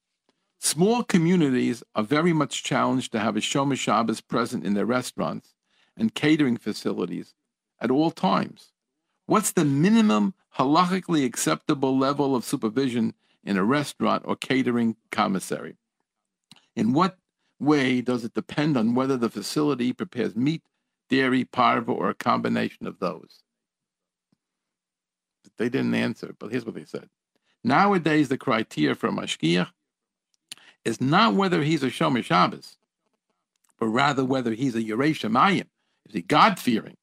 [0.59, 5.55] Small communities are very much challenged to have a Shomer Shabbos present in their restaurants
[5.97, 7.35] and catering facilities
[7.81, 8.73] at all times.
[9.27, 13.15] What's the minimum halachically acceptable level of supervision
[13.47, 15.77] in a restaurant or catering commissary?
[16.75, 17.17] In what
[17.59, 20.63] way does it depend on whether the facility prepares meat,
[21.09, 23.43] dairy, parva, or a combination of those?
[25.59, 27.09] They didn't answer, but here's what they said.
[27.65, 29.69] Nowadays, the criteria for a mashgiach
[30.85, 32.77] is not whether he's a Shomer Shabbos,
[33.79, 35.67] but rather whether he's a Yerei Shemayim,
[36.07, 36.97] is he God-fearing.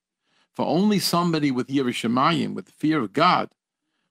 [0.54, 3.50] For only somebody with Yerei Shemayim, with fear of God,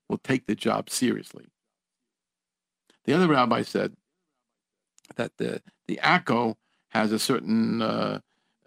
[0.09, 1.45] will take the job seriously.
[3.05, 3.93] The other rabbi said
[5.15, 6.55] that the the AKO
[6.89, 8.19] has a certain uh,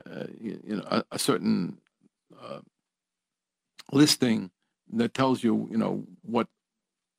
[0.04, 1.78] uh, you know a, a certain
[2.40, 2.60] uh,
[3.92, 4.50] listing
[4.92, 6.48] that tells you you know what,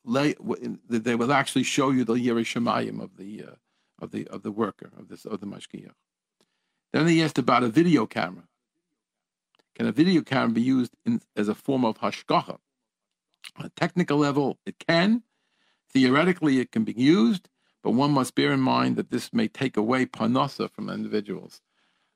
[0.06, 0.60] lay, what
[0.90, 3.56] they will actually show you the Yerei of the uh,
[4.00, 5.92] of the of the worker of this of the mashgiach.
[6.94, 8.44] Then they asked about a video camera.
[9.76, 12.58] Can a video camera be used in, as a form of hashgacha?
[13.58, 15.24] On a technical level, it can.
[15.90, 17.50] Theoretically, it can be used,
[17.84, 21.62] but one must bear in mind that this may take away parnasa from individuals.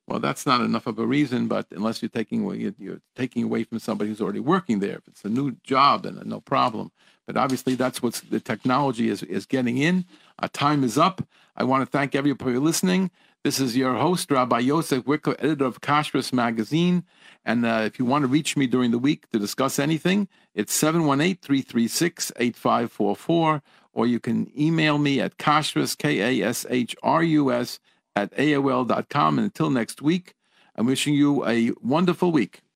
[0.08, 3.64] Well, that's not enough of a reason, but unless you're taking away, you're taking away
[3.64, 4.98] from somebody who's already working there.
[4.98, 6.92] If it's a new job, then uh, no problem.
[7.28, 10.06] But obviously, that's what the technology is, is getting in.
[10.40, 11.26] Our time is up.
[11.56, 13.12] I want to thank everybody for listening.
[13.44, 17.04] This is your host, Rabbi Yosef Wikler, editor of Kashrus Magazine.
[17.44, 20.72] And uh, if you want to reach me during the week to discuss anything, it's
[20.76, 23.64] 718 336 8544,
[23.94, 27.80] or you can email me at kashrus, K A S H R U S,
[28.16, 29.40] at AOL.com.
[29.40, 30.36] And until next week,
[30.76, 32.62] I'm wishing you a wonderful week.